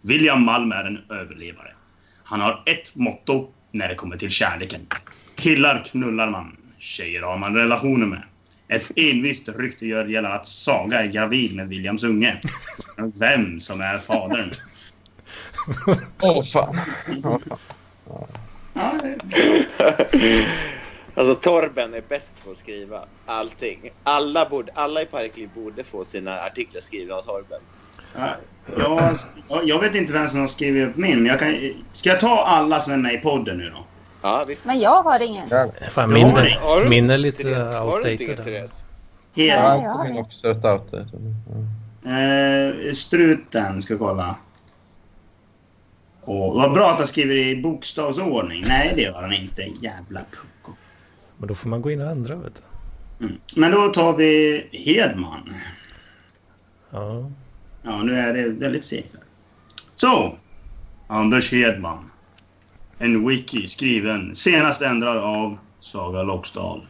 [0.00, 1.74] William Malm är en överlevare.
[2.24, 4.80] Han har ett motto när det kommer till kärleken.
[5.36, 8.22] Killar knullar man, tjejer har man relationer med.
[8.68, 12.40] Ett envist rykte gör gällande att Saga är gravid med Williams unge.
[13.18, 14.50] Vem som är fadern?
[16.20, 16.80] Åh fan.
[17.24, 17.38] Åh,
[18.08, 18.41] fan.
[18.74, 18.92] Ja,
[21.14, 23.90] Alltså Torben är bäst på att skriva allting.
[24.04, 27.60] Alla, borde, alla i Parkliv borde få sina artiklar skrivna av Torben.
[28.16, 28.28] Ja,
[29.48, 31.26] jag, jag vet inte vem som har skrivit upp min.
[31.26, 31.54] Jag kan,
[31.92, 33.84] ska jag ta alla som är med i podden nu då?
[34.22, 34.64] Ja, visst.
[34.66, 35.48] Men jag har ingen.
[35.90, 36.26] Fan, min,
[36.60, 38.44] Har min är lite Therese, har outdated.
[38.44, 38.82] Therese?
[39.34, 39.90] Jag Helt, Ja.
[39.90, 41.06] har inte min också ett outet.
[42.06, 44.36] eh, struten ska kolla.
[46.24, 48.64] Och vad bra att han skriver i bokstavsordning.
[48.68, 49.62] Nej, det gör han inte.
[49.62, 50.76] Jävla pucko.
[51.38, 53.26] Men då får man gå in och ändra, vet du.
[53.26, 53.38] Mm.
[53.56, 55.50] Men då tar vi Hedman.
[56.90, 57.30] Ja.
[57.82, 59.24] Ja, nu är det väldigt segt här.
[59.94, 60.38] Så!
[61.08, 62.10] Anders Hedman.
[62.98, 66.80] En wiki skriven, senast ändrad av Saga Loxdal.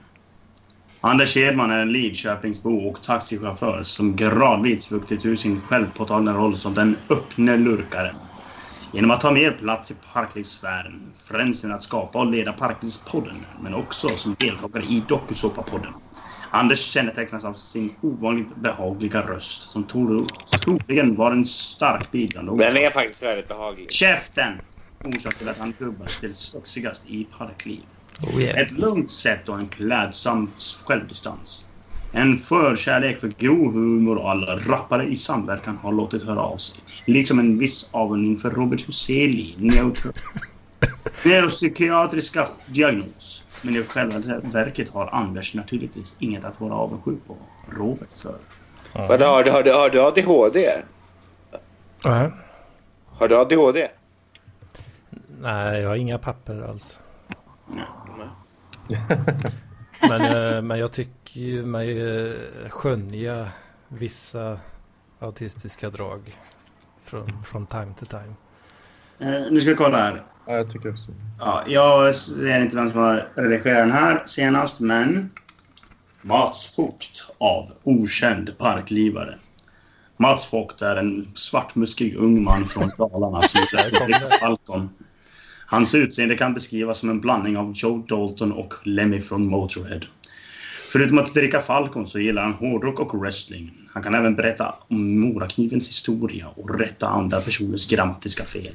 [1.01, 6.74] Anders Hedman är en Lidköpingsbo och taxichaufför som gradvis vuxit ur sin självpåtagna roll som
[6.74, 8.14] den öppne lurkaren.
[8.95, 13.74] Genom att ta mer plats i parklivssfären, främst genom att skapa och leda Parklivspodden, men
[13.74, 15.93] också som deltagare i Dokusåpapodden.
[16.51, 20.26] Anders kännetecknas av sin ovanligt behagliga röst som tro-
[20.64, 23.90] troligen var en stark bidragande Den är faktiskt väldigt behaglig.
[23.93, 24.53] Käften!
[25.05, 27.82] Orsak till att han klubbas till sexigast i parkliv.
[28.20, 28.59] Oh yeah.
[28.59, 30.51] Ett lugnt sätt och en klädsam
[30.84, 31.66] självdistans.
[32.12, 36.84] En förkärlek för grov humor och alla rappare i samverkan har låtit höra av sig.
[37.06, 40.12] Liksom en viss avund inför Robert Huseli, neutro-
[41.24, 43.48] neuropsykiatriska diagnos.
[43.62, 47.36] Men i själva verket har Anders naturligtvis inget att vara avundsjuk på
[47.70, 48.34] Robert för.
[49.08, 50.82] Vadå, har, du, har, du, har du ADHD?
[52.02, 52.30] Ja.
[53.06, 53.88] Har du ADHD?
[55.40, 57.00] Nej, jag har inga papper alls.
[57.68, 58.28] Nej.
[60.09, 62.32] Men, eh, men jag tycker ju mig eh,
[62.68, 63.48] skönja
[63.88, 64.59] vissa
[65.18, 66.38] autistiska drag
[67.05, 68.34] från, från time to time.
[69.18, 70.22] Eh, nu ska vi kolla här.
[70.46, 71.07] Ja, jag tycker också.
[71.38, 75.30] Ja, jag ser inte vem som har redigerat den här senast, men...
[76.24, 79.38] Mats Vogt av Okänd parklivare.
[80.16, 84.90] Mats Vogt är en svartmuskig ung man från Dalarna som heter Falcon.
[85.73, 90.01] Hans utseende kan beskrivas som en blandning av Joe Dalton och Lemmy från Motorhead.
[90.89, 93.75] Förutom att dricka Falcon så gillar han hårdrock och wrestling.
[93.95, 98.75] Han kan även berätta om Moraknivens historia och rätta andra personers grammatiska fel.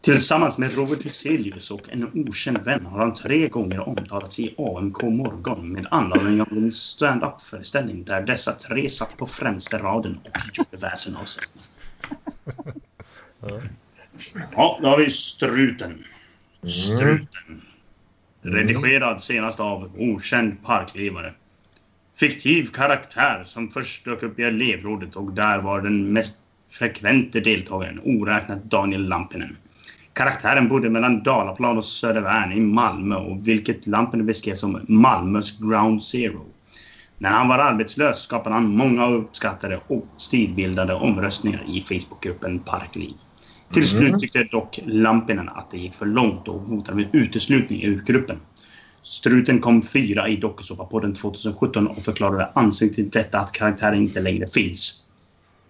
[0.00, 5.02] Tillsammans med Robert Hyselius och en okänd vän har han tre gånger omtalats i AMK
[5.02, 10.86] Morgon med anledning av en stand-up-föreställning där dessa tre satt på främsta raden och gjorde
[10.86, 11.44] väsen av sig.
[14.56, 16.04] Ja, då har vi Struten.
[16.62, 17.62] Struten.
[18.42, 21.32] Redigerad senast av okänd parklivare.
[22.20, 28.00] Fiktiv karaktär som först dök upp i elevrådet och där var den mest frekvente deltagaren,
[28.04, 29.56] oräknat Daniel Lampinen.
[30.12, 36.02] Karaktären bodde mellan Dalaplan och Södervärn i Malmö och vilket Lampinen beskrev som Malmös ground
[36.02, 36.46] zero.
[37.18, 43.14] När han var arbetslös skapade han många uppskattade och stilbildade omröstningar i Facebookgruppen Parkliv.
[43.72, 48.02] Till slut tyckte dock Lampinen att det gick för långt och hotade med uteslutning ur
[48.06, 48.36] gruppen.
[49.02, 54.46] Struten kom fyra i Dokusåpapodden 2017 och förklarade ansiktet till detta att karaktären inte längre
[54.46, 55.02] finns.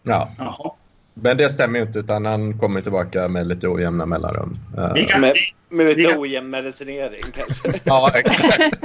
[0.02, 0.70] Ja, Jaha.
[1.14, 4.58] men det stämmer ju inte utan han kommer tillbaka med lite ojämna mellanrum.
[4.76, 5.34] Eh, kan, Med,
[5.68, 7.80] med lite kan- ojämn medicinering kanske.
[7.84, 8.80] Ja, exakt.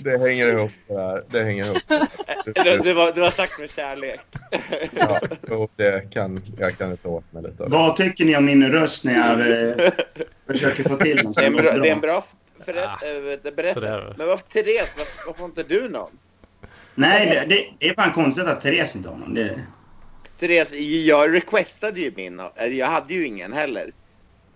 [0.00, 1.24] det hänger ihop det där.
[1.28, 1.78] Det hänger ihop.
[2.54, 4.20] det, det, var, det var sagt med kärlek.
[4.96, 8.44] Ja, jo, det kan, jag kan inte åt mig lite av vad tycker ni om
[8.44, 9.40] min röst när jag
[9.86, 9.92] eh,
[10.46, 12.24] försöker få till något Det är en bra, det är en bra?
[12.64, 14.14] förrätt, Ah, äh, berättelse.
[14.18, 16.10] Men varför Therese, varför, varför inte du någon?
[16.94, 19.34] Nej, det, det, är fan konstigt att Therese inte har någon.
[19.34, 19.56] Det,
[20.40, 20.72] Therese,
[21.06, 22.40] jag requestade ju min.
[22.40, 23.92] äh, Jag hade ju ingen heller.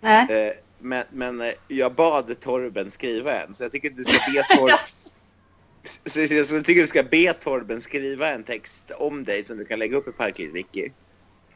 [0.01, 0.47] Nej.
[0.47, 4.13] Eh, Men, men eh, jag bad Torben skriva en, så jag tycker att du ska
[4.33, 4.77] be Torben...
[5.85, 9.59] Så, så, så jag tycker du ska be Torben skriva en text om dig som
[9.59, 10.93] du kan lägga upp i Parkliv Wiki.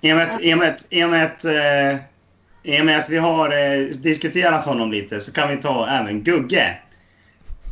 [0.01, 3.01] I och med att, i och med att, i och med att, eh, och med
[3.01, 6.79] att vi har eh, diskuterat honom lite så kan vi ta även Gugge.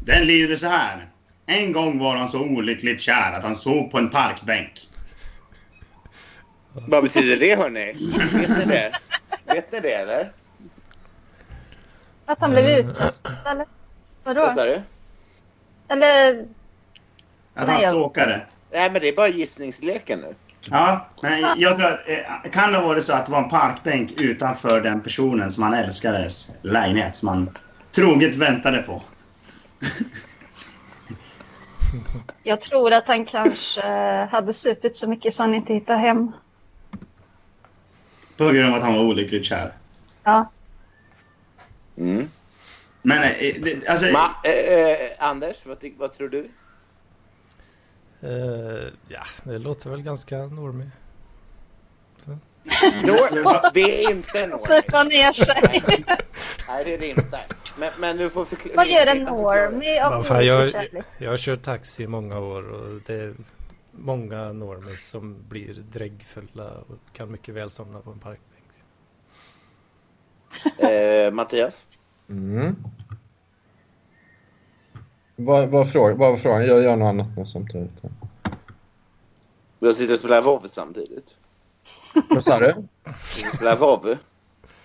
[0.07, 1.09] Den lyder så här.
[1.47, 4.73] En gång var han så olyckligt kär att han sov på en parkbänk.
[6.73, 7.93] Vad betyder det hörni?
[8.33, 8.93] Vet ni det?
[9.45, 10.33] Vet ni det eller?
[12.27, 13.67] Att han blev utkastad eller?
[14.25, 14.51] Vad Vadå?
[14.51, 14.83] sa du?
[15.89, 16.47] Eller
[17.55, 18.47] Att han stalkade.
[18.72, 20.34] Nej men det är bara gissningsleken nu.
[20.70, 24.20] Ja, men jag tror att eh, kan det vara så att det var en parkbänk
[24.20, 27.59] utanför den personen som han älskades lägenhet som han
[27.91, 29.03] troget väntade på.
[32.43, 36.32] jag tror att han kanske eh, hade supit så mycket så han inte hittade hem.
[38.37, 39.72] På grund av att han var olyckligt kär.
[40.24, 40.51] Ja.
[41.99, 42.30] Mm.
[43.07, 44.13] Men eh, det, alltså...
[44.13, 46.51] Ma, eh, eh, Anders, vad, ty, vad tror du?
[48.21, 50.89] Eh, ja, det låter väl ganska normigt.
[53.05, 54.59] Nor- det är inte Norm.
[54.59, 55.83] Supa ner sig.
[56.69, 57.41] Nej det är det inte.
[57.79, 58.77] Men, men du får förklara.
[58.77, 61.05] Vad gör en fan, jag, kärlek?
[61.19, 63.35] jag har kört taxi i många år och det är
[63.91, 68.73] många normis som blir dräggfulla och kan mycket väl somna på en parkbänk.
[70.79, 71.87] Eh, Mattias?
[72.29, 72.77] Mm.
[75.37, 76.66] Vad, vad, fråga, vad var frågan?
[76.66, 77.91] Jag gör något annat samtidigt.
[79.78, 81.39] Du sitter och spelar WoW samtidigt.
[82.28, 82.74] Vad sa du?
[83.05, 84.16] Du spelar WoW.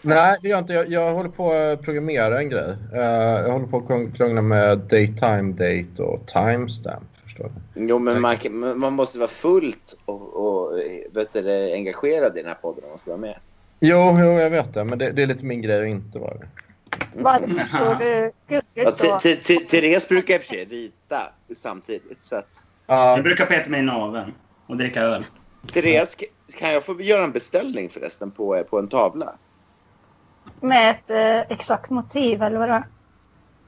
[0.01, 0.73] Nej, det gör jag inte.
[0.73, 2.75] Jag, jag håller på att programmera en grej.
[2.93, 7.03] Eh, jag håller på att krångla med daytime date och timestamp.
[7.23, 7.87] Förstår du?
[7.87, 8.37] Jo, men man,
[8.79, 10.77] man måste vara fullt och, och
[11.11, 13.35] vet du, engagerad i den här podden om man ska vara med.
[13.79, 14.83] Jo, jo, jag vet det.
[14.83, 16.47] Men det, det är lite min grej att inte vara det.
[17.15, 22.23] Vad tror du Gugge T- Therese brukar i och för sig rita samtidigt.
[22.23, 24.33] Så att, Jag brukar peta mig i naveln
[24.67, 25.25] och dricka öl.
[25.73, 29.35] Therese, ka- kan jag få göra en beställning förresten på, på en tavla?
[30.61, 32.83] Med ett eh, exakt motiv eller vadå?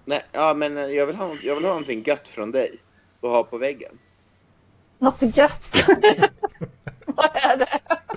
[0.05, 2.71] Nej, ja, men eh, jag vill, ha, jag vill ha någonting gött från dig
[3.21, 3.99] att ha på väggen.
[4.99, 5.87] Något gött.
[7.05, 7.79] Vad är det?
[7.89, 8.09] Eh,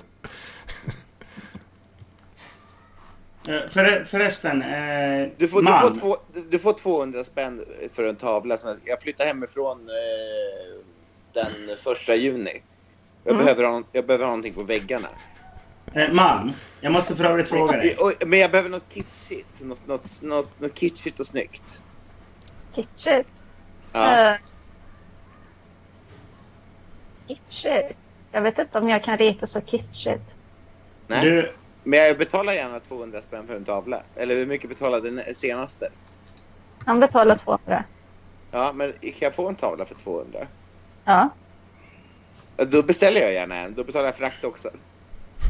[3.46, 5.94] För, förresten, eh, Du får, du, Malm.
[5.94, 6.16] får två,
[6.50, 8.56] du får 200 spänn för en tavla.
[8.56, 10.84] Som jag, jag flyttar hemifrån eh,
[11.32, 12.62] den första juni.
[13.24, 13.44] Jag, Mm.
[13.44, 15.08] behöver ha, jag behöver ha någonting på väggarna.
[15.94, 17.96] Eh, Malm, jag måste för övrigt fråga dig.
[17.96, 19.60] Och- Men jag behöver något kitschigt.
[19.60, 21.82] Något, något, något, något kitschigt och snyggt.
[22.74, 23.28] Kitschigt.
[23.92, 24.30] Ja.
[24.32, 24.36] Eh,
[27.28, 27.98] kitschigt.
[28.32, 30.36] Jag vet inte om jag kan rita så kitschigt.
[31.06, 31.20] Nej.
[31.24, 31.54] Du,
[31.88, 34.02] Men jag betalar gärna 200 spänn för en tavla.
[34.16, 35.88] Eller hur mycket betalade den senaste?
[36.84, 37.84] Han betalar 200.
[38.50, 40.46] Ja, men kan jag få en tavla för 200?
[41.04, 41.28] Ja.
[42.56, 43.74] Ja, Då beställer jag gärna en.
[43.74, 44.68] Då betalar jag frakt också.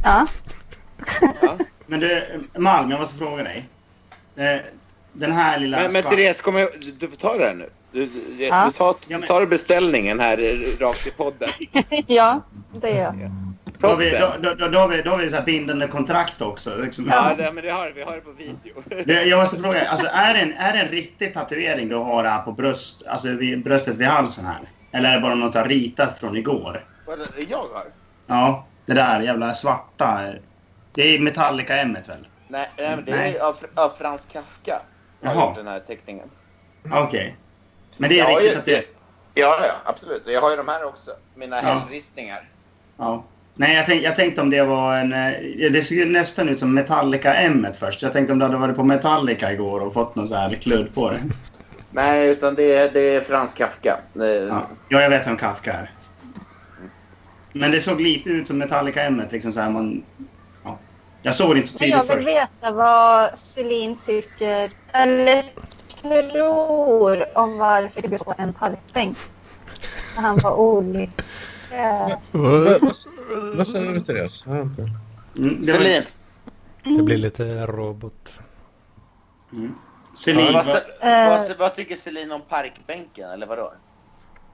[0.04, 0.26] Ja.
[1.42, 1.58] Ja.
[1.86, 3.68] men du, Malm, jag måste fråga dig.
[4.36, 4.60] Eh,
[5.12, 5.76] den här lilla...
[5.76, 6.68] Men, men Therese, kom jag,
[7.00, 7.70] du får ta det här nu.
[7.92, 8.66] Du, du, Ja.
[8.66, 10.36] du tar, tar beställningen här
[10.80, 11.48] rakt i podden.
[12.06, 12.40] ja,
[12.80, 13.45] det gör jag.
[13.78, 16.42] Då har vi, då, då, då, då har vi, då har vi så bindande kontrakt
[16.42, 16.76] också.
[16.76, 17.06] Liksom.
[17.10, 18.82] Ja, det, men det har, vi har det på video.
[19.06, 22.24] Det, jag måste fråga, alltså, är, det en, är det en riktig tatuering du har
[22.24, 24.60] här på bröst, alltså vid, bröstet vid halsen här?
[24.92, 26.84] Eller är det bara något du har ritat från igår?
[27.06, 27.86] Vad är det jag har?
[28.26, 30.20] Ja, det där jävla svarta.
[30.94, 32.26] Det är Metallica m väl?
[32.48, 33.36] Nej, nej men det Nej.
[33.36, 34.82] är av, av Frans Kafka.
[35.24, 35.46] Har Jaha.
[35.46, 36.30] gjort den här teckningen.
[36.92, 37.36] Okej.
[37.96, 38.84] Men det är Jag riktigt ju- att det...
[39.34, 40.22] Ja, ja, absolut.
[40.26, 41.10] Jag har ju de här också.
[41.34, 41.62] Mina Ja.
[41.62, 42.48] hällristningar.
[42.96, 43.24] Ja.
[43.58, 45.12] Nej, jag, tänk, jag tänkte om det var en...
[45.12, 45.30] eh,
[45.72, 48.02] Det såg ju nästan ut som Metallica M först.
[48.02, 50.94] Jag tänkte om du hade varit på Metallica igår och fått någon så här kludd
[50.94, 51.20] på det.
[51.90, 53.98] Nej, utan det är, det är Frans Kafka.
[54.12, 55.90] Ja, ja jag vet vem Kafka är.
[57.52, 59.22] Men det såg lite ut som Metallica M.
[59.30, 60.02] Liksom så här, man,
[60.64, 60.78] ja.
[61.22, 62.36] Jag såg det inte så Men jag tydligt vill först.
[62.62, 65.42] veta vad Celine tycker, eller
[66.02, 69.18] tror om varför det på en parkbänk.
[70.16, 71.24] När han var olycklig.
[73.56, 74.44] Vad, säger du Therese?
[74.46, 74.82] Inte.
[75.36, 76.02] Mm, det Celine,
[77.04, 78.40] blir lite robot.
[80.14, 81.28] Celine, vad, vad, Eh.
[81.28, 83.72] vad, vad tycker Celine om parkbänken, eller vadå?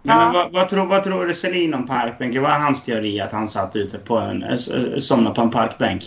[0.02, 2.42] nej, men vad, vad, tror, vad tror du Celine om parkbänken?
[2.42, 4.58] Vad är hans teori att han satt ute på en...
[5.00, 6.02] somnade på en parkbänk?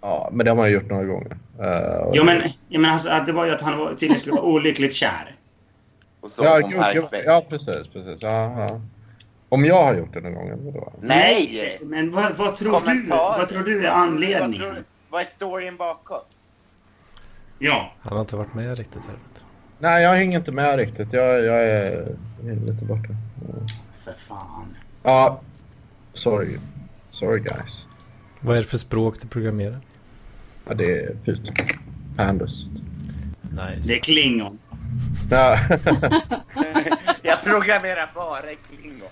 [0.00, 1.36] Ja, men det har man ju gjort några gånger.
[2.06, 4.34] Och- Jo, men, jag menar, alltså, att det var ju att han var, tydligen skulle
[4.36, 5.34] vara olyckligt kär.
[6.20, 7.24] Och så ja, gud, gud, parkbänk.
[7.26, 7.86] ja, precis.
[7.92, 8.22] precis.
[8.22, 8.80] Ja, ja.
[9.52, 10.92] Om jag har gjort det någon gång, eller vadå?
[11.00, 11.78] Nej!
[11.82, 14.84] Men vad, vad, tror du, vad tror du är Vad, tror, anledningen?
[15.10, 16.20] vad är storyn bakom?
[17.58, 17.92] Ja.
[18.00, 19.16] Han har inte varit med riktigt här.
[19.78, 21.12] Nej, jag hänger inte med riktigt.
[21.12, 23.08] Jag, jag, är, jag är lite borta.
[23.94, 24.74] För fan.
[25.02, 25.40] Ja,
[26.12, 26.58] sorry.
[27.10, 27.86] Sorry guys.
[28.40, 29.80] Vad är det för språk du programmerar?
[30.68, 31.54] Ja, det är Python.
[32.16, 32.64] Pandas.
[33.42, 33.88] Nice.
[33.88, 34.58] Det är Klingon.
[35.30, 35.58] Ja.
[37.22, 39.08] Jag programmerar bara i klingon.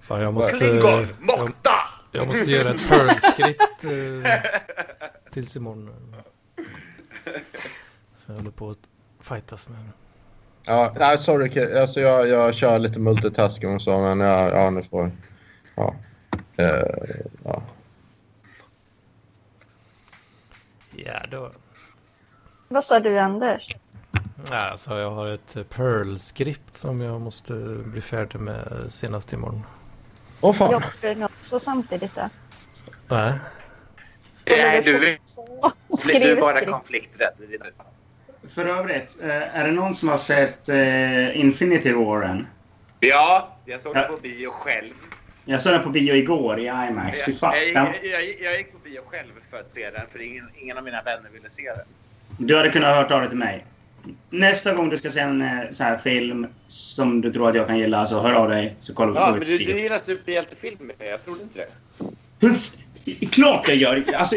[0.00, 0.56] Fan, jag måste...
[0.58, 1.70] Klingon, Jag, Mokta!
[2.12, 4.32] jag måste göra ett Perl-skript eh,
[5.32, 6.14] tills imorgon.
[8.16, 8.78] Så jag håller på att
[9.20, 9.78] fightas med.
[10.64, 11.74] ja, nej, sorry.
[11.80, 15.10] Alltså, jag, jag kör lite multitasking och så, men ja, ja nu får
[15.76, 15.94] Ja.
[16.56, 16.82] Eh,
[17.44, 17.62] ja.
[20.96, 21.50] Ja, då.
[22.72, 23.76] Vad sa du Anders?
[24.50, 27.52] Ja, alltså, jag har ett Perl-skript som jag måste
[27.84, 29.62] bli färdig med senast imorgon.
[30.40, 30.70] Åh fan.
[30.72, 32.14] Jobbar du också samtidigt?
[32.14, 32.28] Då?
[33.08, 33.32] Nej.
[34.46, 37.32] Nej, du, du är bara konflikträdd.
[38.48, 42.46] För övrigt, eh, är det någon som har sett eh, Infinity War än?
[43.00, 44.02] Ja, jag såg Ja.
[44.02, 44.94] på bio själv.
[45.44, 47.42] Jag såg den på bio igår i IMAX.
[47.42, 50.50] Jag, Den- jag, jag, jag gick på bio själv för att se den, för ingen,
[50.56, 51.86] ingen av mina vänner ville se den.
[52.42, 53.66] Du hade kunnat hört av dig till mig.
[54.30, 57.66] Nästa gång du ska se en eh, så här film som du tror att jag
[57.66, 60.94] kan gilla, så hör av dig så kollar vi Ja, men du, du gillar superhjältefilmer.
[60.98, 61.68] Jag trodde inte det.
[62.40, 62.54] Hur
[63.30, 64.04] Klart jag gör!
[64.14, 64.36] Alltså,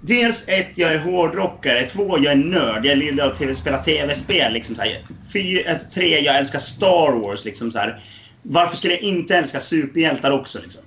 [0.00, 1.88] dels ett, jag är hårdrockare.
[1.88, 2.86] Två, jag är nörd.
[2.86, 4.52] Jag gillar att TV spela tv-spel.
[4.52, 5.04] Liksom, så här.
[5.32, 7.44] Fyra, tre, jag älskar Star Wars.
[7.44, 8.00] Liksom, så här.
[8.42, 10.58] Varför skulle jag inte älska superhjältar också?
[10.62, 10.82] Liksom?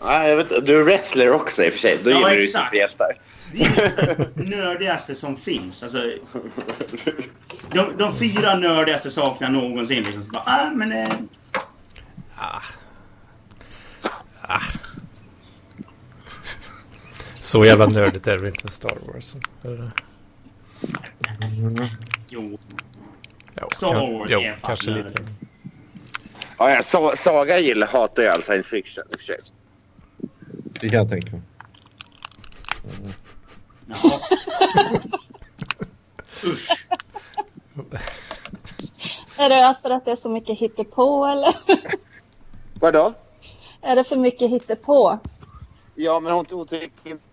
[0.00, 1.98] Ja, jag vet, du är wrestler också i och för sig.
[2.04, 2.64] Då Ja, gillar du exakt.
[2.64, 3.20] superhjältar.
[3.52, 5.82] Det är det nördigaste som finns.
[5.82, 6.02] Alltså,
[7.74, 10.02] de, de fyra nördigaste sakerna någonsin.
[10.02, 10.22] Liksom.
[10.22, 11.12] Så bara, ah, men, eh,
[12.36, 12.62] Ah.
[14.42, 14.60] Ah.
[17.34, 19.34] Så jävla nördigt är det inte med Star Wars.
[19.64, 19.90] Eller?
[22.28, 22.58] jo.
[23.60, 25.22] Jo, Star Wars jo, är fan kanske lite.
[26.58, 29.38] Ja, ja, Sa- Saga gillar, hatar ju all science fiction i och för sig.
[30.84, 31.42] Det kan jag tänka mig.
[33.86, 34.20] Jaha.
[36.44, 36.88] Usch.
[39.38, 41.56] Är det för att det är så mycket hittepå eller?
[42.80, 43.12] Vadå?
[43.80, 45.18] Är det för mycket hittepå?
[45.94, 47.24] Ja, men hon, hon tycker inte...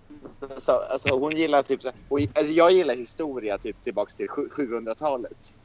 [0.54, 1.82] Alltså, alltså, hon gillar typ...
[2.10, 5.58] Hon, alltså, jag gillar historia typ tillbaks till sju- 700-talet.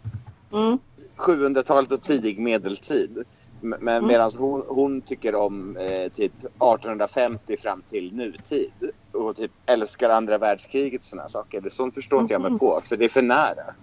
[0.52, 0.78] Mm.
[1.16, 3.24] 700-talet och tidig medeltid.
[3.68, 4.06] Men Mm.
[4.06, 8.72] medan hon, hon tycker om eh, typ 1850 fram till nutid.
[9.12, 11.60] Och typ älskar andra världskriget och såna saker.
[11.60, 12.58] Det, sånt förstår inte jag mig Mhm.
[12.58, 13.74] på, för det är för nära.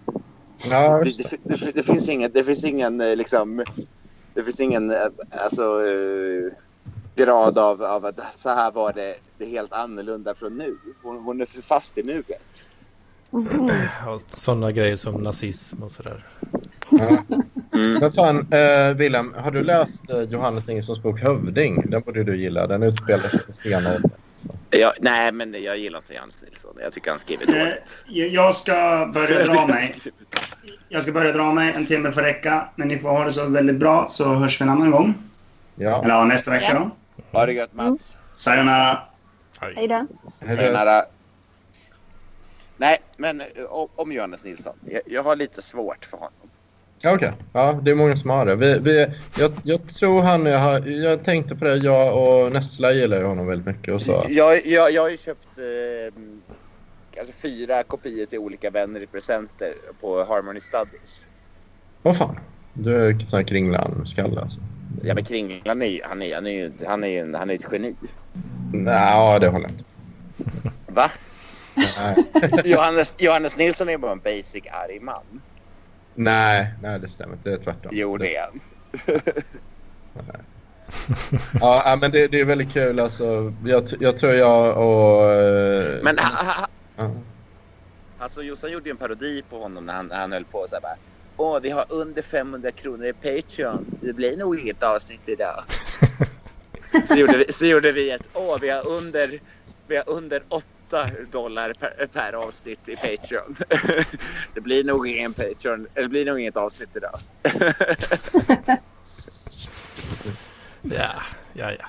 [0.70, 1.30] Ja, Det, det.
[1.44, 3.64] det, det, det finns ingen, det finns ingen eh, liksom...
[4.34, 4.98] Det finns ingen eh,
[5.44, 6.52] alltså, eh,
[7.16, 10.78] grad av, av att så här var det, det helt annorlunda från nu.
[11.04, 12.68] Hon, hon är för fast i nuet.
[14.06, 16.26] Ja, sådana grejer som nazism och sådär.
[16.90, 17.18] Ja.
[17.74, 17.94] Mm.
[18.00, 21.84] Men fan, eh, Wilhelm, har du läst eh, Johannes Nilssons bok Hövding?
[21.92, 22.68] Den borde du gilla.
[22.68, 24.12] Den utspelar sig på stenåldern.
[24.70, 26.76] Jag, nej, men jag gillar inte Jens Nilsson.
[26.82, 27.98] Jag tycker han skriver Eh, dåligt.
[28.34, 28.74] Jag ska
[29.14, 29.96] börja dra mig.
[30.90, 31.74] Jag ska börja dra mig.
[31.76, 32.70] En timme får räcka.
[32.76, 35.14] Men ni får ha det så väldigt bra, så hörs vi en annan gång.
[35.76, 36.04] Ja.
[36.04, 36.90] Eller ja, nästa vecka då.
[37.40, 38.18] Ha det gött, Mats.
[38.34, 39.00] Sayonara.
[39.60, 40.08] Hej då.
[40.48, 41.04] Senare.
[42.78, 44.74] Nej, men eh, om- om Johannes Nilsson.
[44.86, 46.32] Jag, jag har lite svårt för honom.
[47.06, 48.56] Ja, Okej, ja, det är många som har det.
[48.56, 49.08] Vi, vi,
[49.40, 53.24] jag, jag tror han, jag, har, jag tänkte på det, jag och Nessla gillar ju
[53.26, 54.26] honom väldigt mycket och så.
[54.30, 56.14] Jag, jag, jag har ju köpt eh,
[57.20, 61.28] alltså fyra kopior till olika vänner i presenter på Harmony Studies.
[62.02, 62.40] Vad fan,
[62.74, 64.60] du är sån här kringlan skalle alltså.
[65.04, 67.68] Ja, men Kringlan är, han är, han är, ju- han är, ju- han är ett
[67.72, 67.96] geni.
[68.74, 69.84] Nej, ja, det håller jag inte.
[70.88, 71.12] Va?
[72.64, 75.24] Johannes, Johannes Nilsson är bara en basic arg man.
[76.16, 77.50] Nej, nej, det stämmer inte.
[77.50, 77.92] Det är tvärtom.
[77.96, 78.62] Jo, det är han.
[81.60, 83.54] Ja, men det, det är väldigt kul alltså.
[83.66, 85.32] Jag, jag tror jag och...
[85.32, 87.12] eh, Men ha, ha.
[88.18, 90.76] Alltså Jossan gjorde ju en parodi på honom när han, när han höll på så
[90.76, 90.96] här bara.
[91.38, 93.86] Åh, vi har under 500 kronor i Patreon.
[94.02, 95.64] Det blir nog inget avsnitt idag.
[97.08, 99.28] så, gjorde vi, så gjorde vi ett, åh, vi har under,
[99.88, 100.66] vi har under 8
[101.32, 103.56] dollar per, per avsnitt i Patreon.
[104.54, 107.20] det blir nog ingen Patreon, det blir nog inget avsnitt idag.
[110.86, 111.12] Ja,
[111.54, 111.86] ja, ja.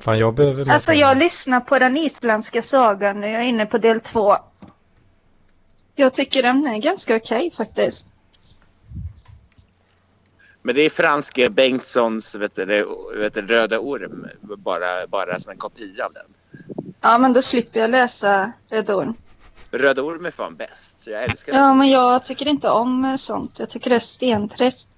[0.00, 3.26] Fan, jag behöver Alltså jag lyssnar på den isländska sagan nu.
[3.26, 4.36] Jag är inne på del två.
[5.94, 8.12] Jag tycker den är ganska okej faktiskt.
[10.62, 12.86] Men det är franske Bengtssons vet du,
[13.16, 16.26] vet du, Röda Orm, bara, bara som en kopia av den.
[17.00, 19.14] Ja, men då slipper jag läsa Röda Orm.
[19.70, 20.96] Röda Orm är fan bäst.
[21.04, 21.52] Jag älskar.
[21.54, 23.58] Ja, men jag tycker inte om sånt.
[23.58, 24.88] Jag tycker det är stentrist.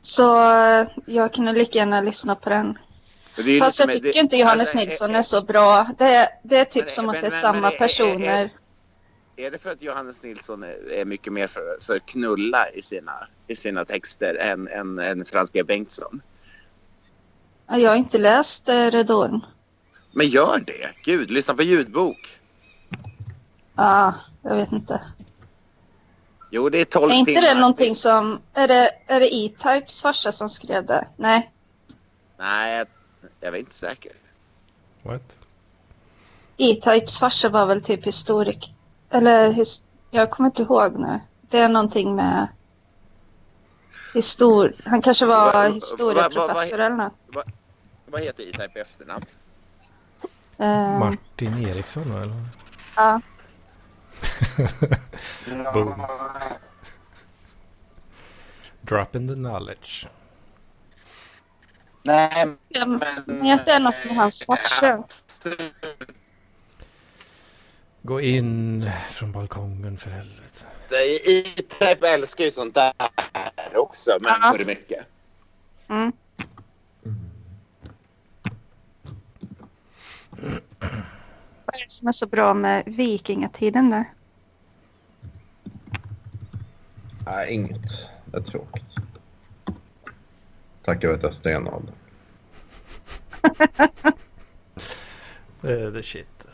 [0.00, 2.78] Så eh, jag kunde lika gärna lyssna på den.
[3.36, 5.86] Är Fast jag liksom- tycker det- inte Johannes alltså, Nilsson är så bra.
[5.98, 8.50] Det, det är typ Men- som att men- det är men- samma är- är- personer.
[9.36, 13.28] Är det för att Johannes Nilsson är, är mycket mer för, för knulla i sina,
[13.46, 16.22] i sina texter än, än, än franska Bengtsson?
[17.72, 19.40] Ja, Jag har inte läst eh, Röda Orm.
[20.12, 20.90] Men gör det!
[21.02, 22.38] Gud, lyssna på ljudbok.
[23.76, 25.00] Ja, jag vet inte.
[26.50, 27.42] Jo, det är 12 Är inte timmar.
[27.42, 28.40] det någonting som...
[28.54, 31.08] Är det, är det E-Types farsa som skrev det?
[31.16, 31.52] Nej.
[32.38, 32.86] Nej, jag,
[33.40, 34.12] jag är inte säker.
[35.02, 35.36] What?
[36.56, 38.74] E-Types farsa var väl typ historik.
[39.10, 41.20] Eller his, jag kommer inte ihåg nu.
[41.50, 42.48] Det är någonting med
[44.14, 44.74] histor...
[44.84, 47.12] Han kanske Va- va- var va- historieprofessor va- eller något.
[48.12, 49.24] Vad heter E-Type i efternamn?
[50.58, 52.44] Eh, Martin Eriksson eller?
[52.96, 53.20] ja.
[55.74, 56.02] Boom.
[58.80, 60.08] Drop in the knowledge.
[62.02, 63.40] Nej, Jag men...
[63.42, 65.04] vet det är något med hans farsa.
[68.02, 70.64] Gå in från balkongen för helvete.
[71.26, 72.92] E-Type älskar ju sånt där
[73.74, 74.54] också, men Ja.
[74.56, 75.06] för mycket.
[75.88, 76.12] Mm.
[81.64, 84.04] Vad är det som är så bra med vikingatiden där?
[87.26, 88.08] Nej, inget.
[88.24, 88.94] Det är tråkigt.
[90.84, 91.94] Tack vare att jag är stenålder.
[95.60, 96.46] Det är the shit.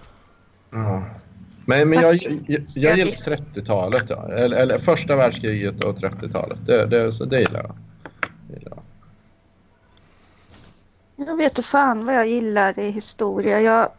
[0.70, 1.04] Ja.
[1.64, 3.40] Men, men jag, jag, jag, jag gillar Service.
[3.54, 4.04] 30-talet.
[4.08, 4.32] Ja.
[4.32, 6.58] Eller, eller första världskriget och 30-talet.
[6.66, 7.76] Det, det, så det gillar jag.
[8.48, 8.82] Det gillar jag.
[11.26, 13.60] Jag vet inte fan vad jag gillar i historia.
[13.60, 13.90] Jag...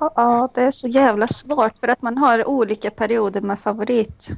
[0.00, 4.28] Ja, det är så jävla svårt för att man har olika perioder med favorit.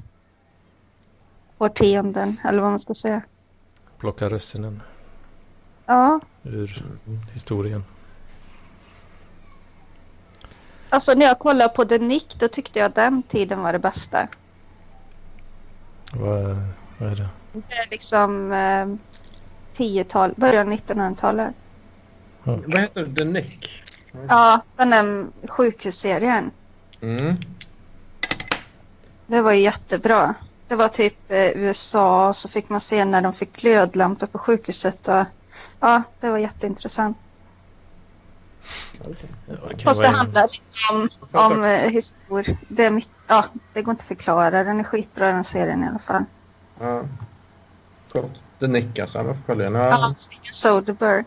[1.58, 3.22] Årtionden, eller vad man ska säga.
[3.98, 4.82] Plocka russinen
[5.86, 6.84] Ja, ur
[7.32, 7.84] historien.
[10.88, 14.28] alltså när jag kollade på The Nick då tyckte jag den tiden var det bästa.
[16.12, 16.56] Vad,
[16.98, 17.28] vad är det?
[17.52, 18.86] Det är liksom eh,
[19.78, 21.54] 10-tal, början av 1900-talet.
[22.44, 23.14] Vad heter det?
[23.14, 23.70] The Nick?
[24.28, 26.50] Ja, den där sjukhusserien.
[27.00, 27.36] Mm.
[29.26, 30.34] Det var jättebra.
[30.68, 35.08] Det var typ eh, USA så fick man se när de fick glödlampor på sjukhuset.
[35.08, 35.24] Och,
[35.80, 37.16] ja, det var jätteintressant.
[39.00, 40.48] Ja, det kan Fast det handlar
[40.92, 42.56] om, om eh, historia.
[42.68, 44.64] Det, ja, det går inte att förklara.
[44.64, 46.24] Den är skitbra den serien i alla fall.
[46.80, 47.04] Ja.
[48.12, 48.32] Coolt.
[48.60, 49.18] The Nick alltså.
[49.18, 49.74] Jag får kolla igen.
[49.74, 50.12] Ja, Ja.
[50.16, 51.26] Steven Soderbergh.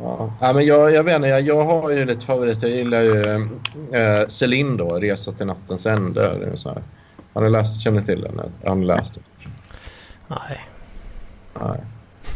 [0.00, 0.32] Ja.
[0.40, 2.68] Ja, men jag, jag vet inte, jag, jag har ju lite favoriter.
[2.68, 3.48] Jag gillar ju
[3.92, 6.38] äh, Celine då, Resa till nattens ände.
[6.38, 6.74] Det.
[7.32, 8.40] Har ni läst, känner till den?
[8.64, 9.22] Har ni läst den?
[10.28, 10.68] Nej.
[11.60, 11.80] Nej.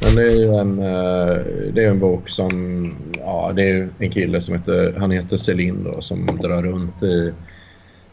[0.03, 1.39] Men det är ju en, eh,
[1.73, 5.37] det är en bok som, ja det är ju en kille som heter, han heter
[5.37, 7.35] Celine då, som drar runt i,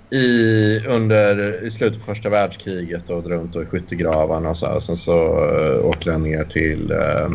[0.10, 4.80] i, under, i slutet på första världskriget och runt och i skyttegravarna och så här.
[4.80, 7.32] Sen så eh, uh, åkte han ner till, uh,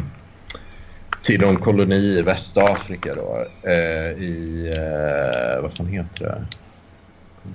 [1.23, 6.45] till någon koloni i Västafrika då, Uh, i, uh, vad fan heter det?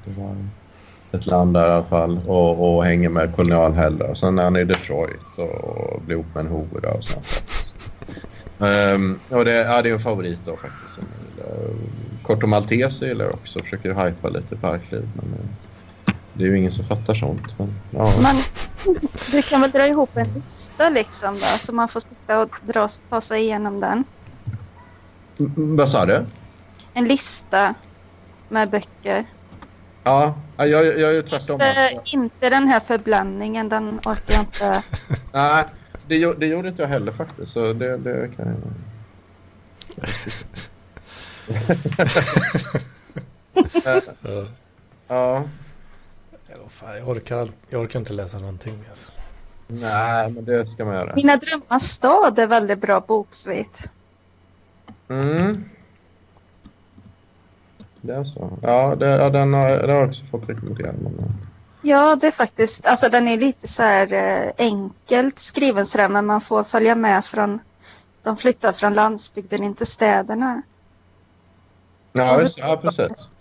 [0.06, 0.36] Det var
[1.12, 4.14] ett land där i alla fall och, och hänger med kolonialherrar.
[4.14, 7.44] Sen är han i Detroit och blir ihop med en hora och sånt.
[8.58, 10.96] Um, ehm, och det, ja, det är en favorit då faktiskt.
[10.96, 11.04] som.
[12.28, 13.60] Corto Maltese gillar jag också.
[13.60, 15.10] Försöker hypa lite parkliv.
[15.16, 17.60] Men, eh, det är ju ingen som fattar sånt.
[17.60, 18.14] Men, ja.
[18.22, 18.36] Man,
[19.32, 22.88] du kan väl dra ihop en lista liksom då, så man får sitta och dra,
[23.10, 24.04] ta sig igenom den.
[25.40, 26.26] Mm, Vad sa du?
[26.94, 27.74] En lista
[28.50, 29.26] med böcker.
[30.04, 31.56] Ja, jag, jag är ju tvärtom.
[31.56, 34.84] Inte, inte den här förblandningen, den orkar jag inte.
[35.34, 35.66] Nej,
[36.08, 37.54] det, det gjorde inte jag heller faktiskt.
[37.54, 38.58] Så det, det kan jag...
[45.08, 45.44] Ja.
[46.48, 48.84] ja, jag, orkar, jag orkar inte läsa någonting.
[48.90, 49.12] Alltså.
[49.68, 51.16] nej, men det ska man göra.
[51.16, 53.90] Mina drömmars stad är väldigt bra boksvit.
[55.08, 55.66] Mm.
[58.02, 58.58] Det är så.
[58.62, 60.96] Ja, det, ja den, har, den har jag också fått rekommenderad.
[61.02, 61.34] Men,
[61.82, 66.26] Ja, det är faktiskt, alltså den är lite så här eh, enkelt skriven sådär, men
[66.26, 67.60] man får följa med från,
[68.24, 70.62] de flyttar från landsbygden in till städerna.
[72.12, 73.34] Ja, just, ja, precis.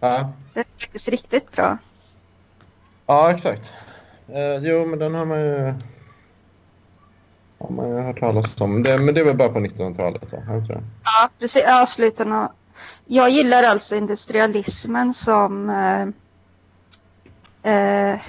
[0.00, 1.78] Ja, Det är faktiskt riktigt bra.
[3.06, 3.70] ja exakt.
[4.28, 5.74] Eh, jo, men den har man ju...
[7.58, 8.82] Har man ju hört talas om.
[8.82, 10.22] Det, men det väl bara på 1900-talet?
[10.30, 10.82] då, Har jag inte det?
[11.04, 11.62] Ja, precis.
[11.66, 12.48] Ja, slutet av...
[13.06, 15.70] Jag gillar alltså industrialismen som...
[15.70, 16.02] Eh,
[17.72, 18.20] eh,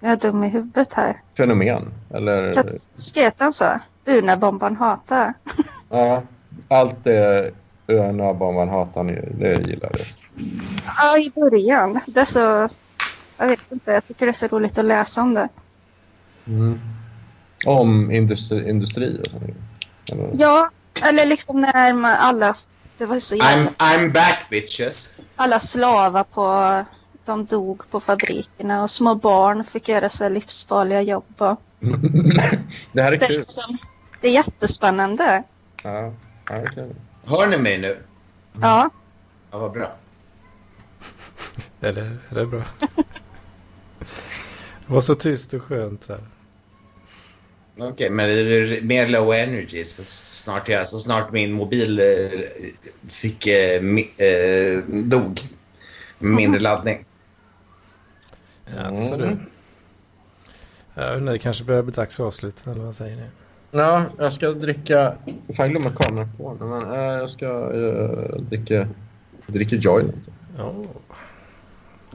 [0.00, 1.22] jag är dum i huvudet här.
[1.36, 1.92] Fenomen?
[2.10, 2.64] Eller?
[2.94, 3.80] Skrev han så?
[4.04, 5.34] Unabomban hatar.
[5.88, 6.22] Ja,
[6.68, 7.50] allt det
[7.88, 10.04] ön-bomban hatar ni, det gillar du.
[10.96, 12.00] Ja, i början.
[12.06, 12.68] Det är så...
[13.36, 15.48] Jag vet inte, jag tycker det är så roligt att läsa om det.
[16.46, 16.80] Mm.
[17.66, 19.44] Om industri, industri och sånt.
[20.12, 20.30] Eller?
[20.32, 20.70] Ja,
[21.02, 22.56] eller liksom när man alla...
[22.98, 23.70] Det var så jävla...
[23.70, 25.18] I'm, I'm back bitches.
[25.36, 26.84] Alla slavar på...
[27.24, 31.34] De dog på fabrikerna och små barn fick göra så här livsfarliga jobb.
[31.38, 31.60] Och
[32.92, 33.36] det här är det, är kul.
[33.36, 33.78] liksom,
[34.20, 35.42] det är jättespännande.
[35.82, 36.12] Ja,
[36.48, 36.94] ja, det är kul.
[37.28, 37.96] Hör ni mig nu?
[38.60, 38.90] Ja,
[39.50, 39.96] Ja, vad bra.
[41.80, 42.62] Är det, är det bra?
[44.86, 46.20] Det var så tyst och skönt här.
[47.78, 52.40] Okej, men det är mer low energy så snart, jag, så snart min mobil eh,
[53.08, 55.40] fick, eh, mi, eh, dog.
[56.18, 57.04] Mindre laddning.
[58.78, 59.36] Alltså, du.
[60.94, 63.26] Jag undrar, det kanske börjar bli dags att avsluta, eller vad säger ni?
[63.70, 65.14] Ja, jag ska dricka...
[65.26, 68.74] Fan, jag glömde kameran på nu, men äh, jag ska äh, dricka...
[69.46, 70.22] Jag dricker Joyland.
[70.56, 70.74] Ja,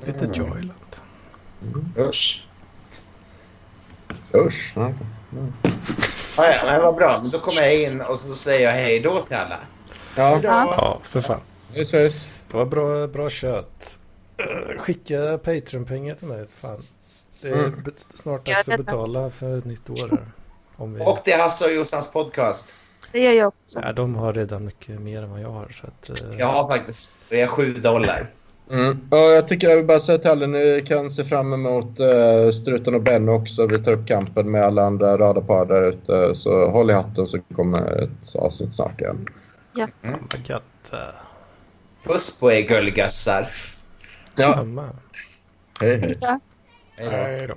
[0.06, 0.38] lite Mm.
[0.38, 0.72] Joyland.
[1.98, 2.48] Usch.
[4.36, 4.74] Usch.
[4.76, 4.94] Ja.
[6.38, 7.22] Ja, ja, men vad bra.
[7.34, 9.60] Då kommer jag in och så säger jag hej då till alla.
[10.16, 11.40] Ja, Ja, för fan.
[11.74, 12.26] vi ses.
[12.52, 14.00] Det var bra, bra kött.
[14.38, 16.46] Eh, Skicka Patreon-pengar till mig.
[16.60, 16.82] Fan.
[17.42, 17.84] Det är Mm.
[17.98, 20.10] snart dags att betala för ett nytt år.
[20.12, 20.26] Här.
[20.76, 21.02] Om vi...
[21.06, 22.74] Och till Hasse och Jossans podcast.
[23.12, 23.80] det gör jag också.
[23.84, 25.68] Ja, de har redan mycket mer än vad jag har.
[25.70, 28.30] Så att, eh, Jag har faktiskt det är sju dollar.
[28.72, 29.08] Mm.
[29.10, 32.52] Och jag tycker jag vill bara säga till alla, ni kan se fram emot uh,
[32.52, 33.68] Struten och Benny också.
[33.68, 36.36] Vi tar upp kampen med alla andra radarpar där ute.
[36.36, 39.28] Så håll i hatten så kommer ett avsnitt snart igen.
[39.76, 40.94] fan vad gött.
[42.04, 43.52] Puss på er gullgassar.
[44.36, 44.90] Ja, Samma.
[45.80, 46.18] hej hej.
[46.22, 46.40] Ja.
[46.95, 47.56] Hej då.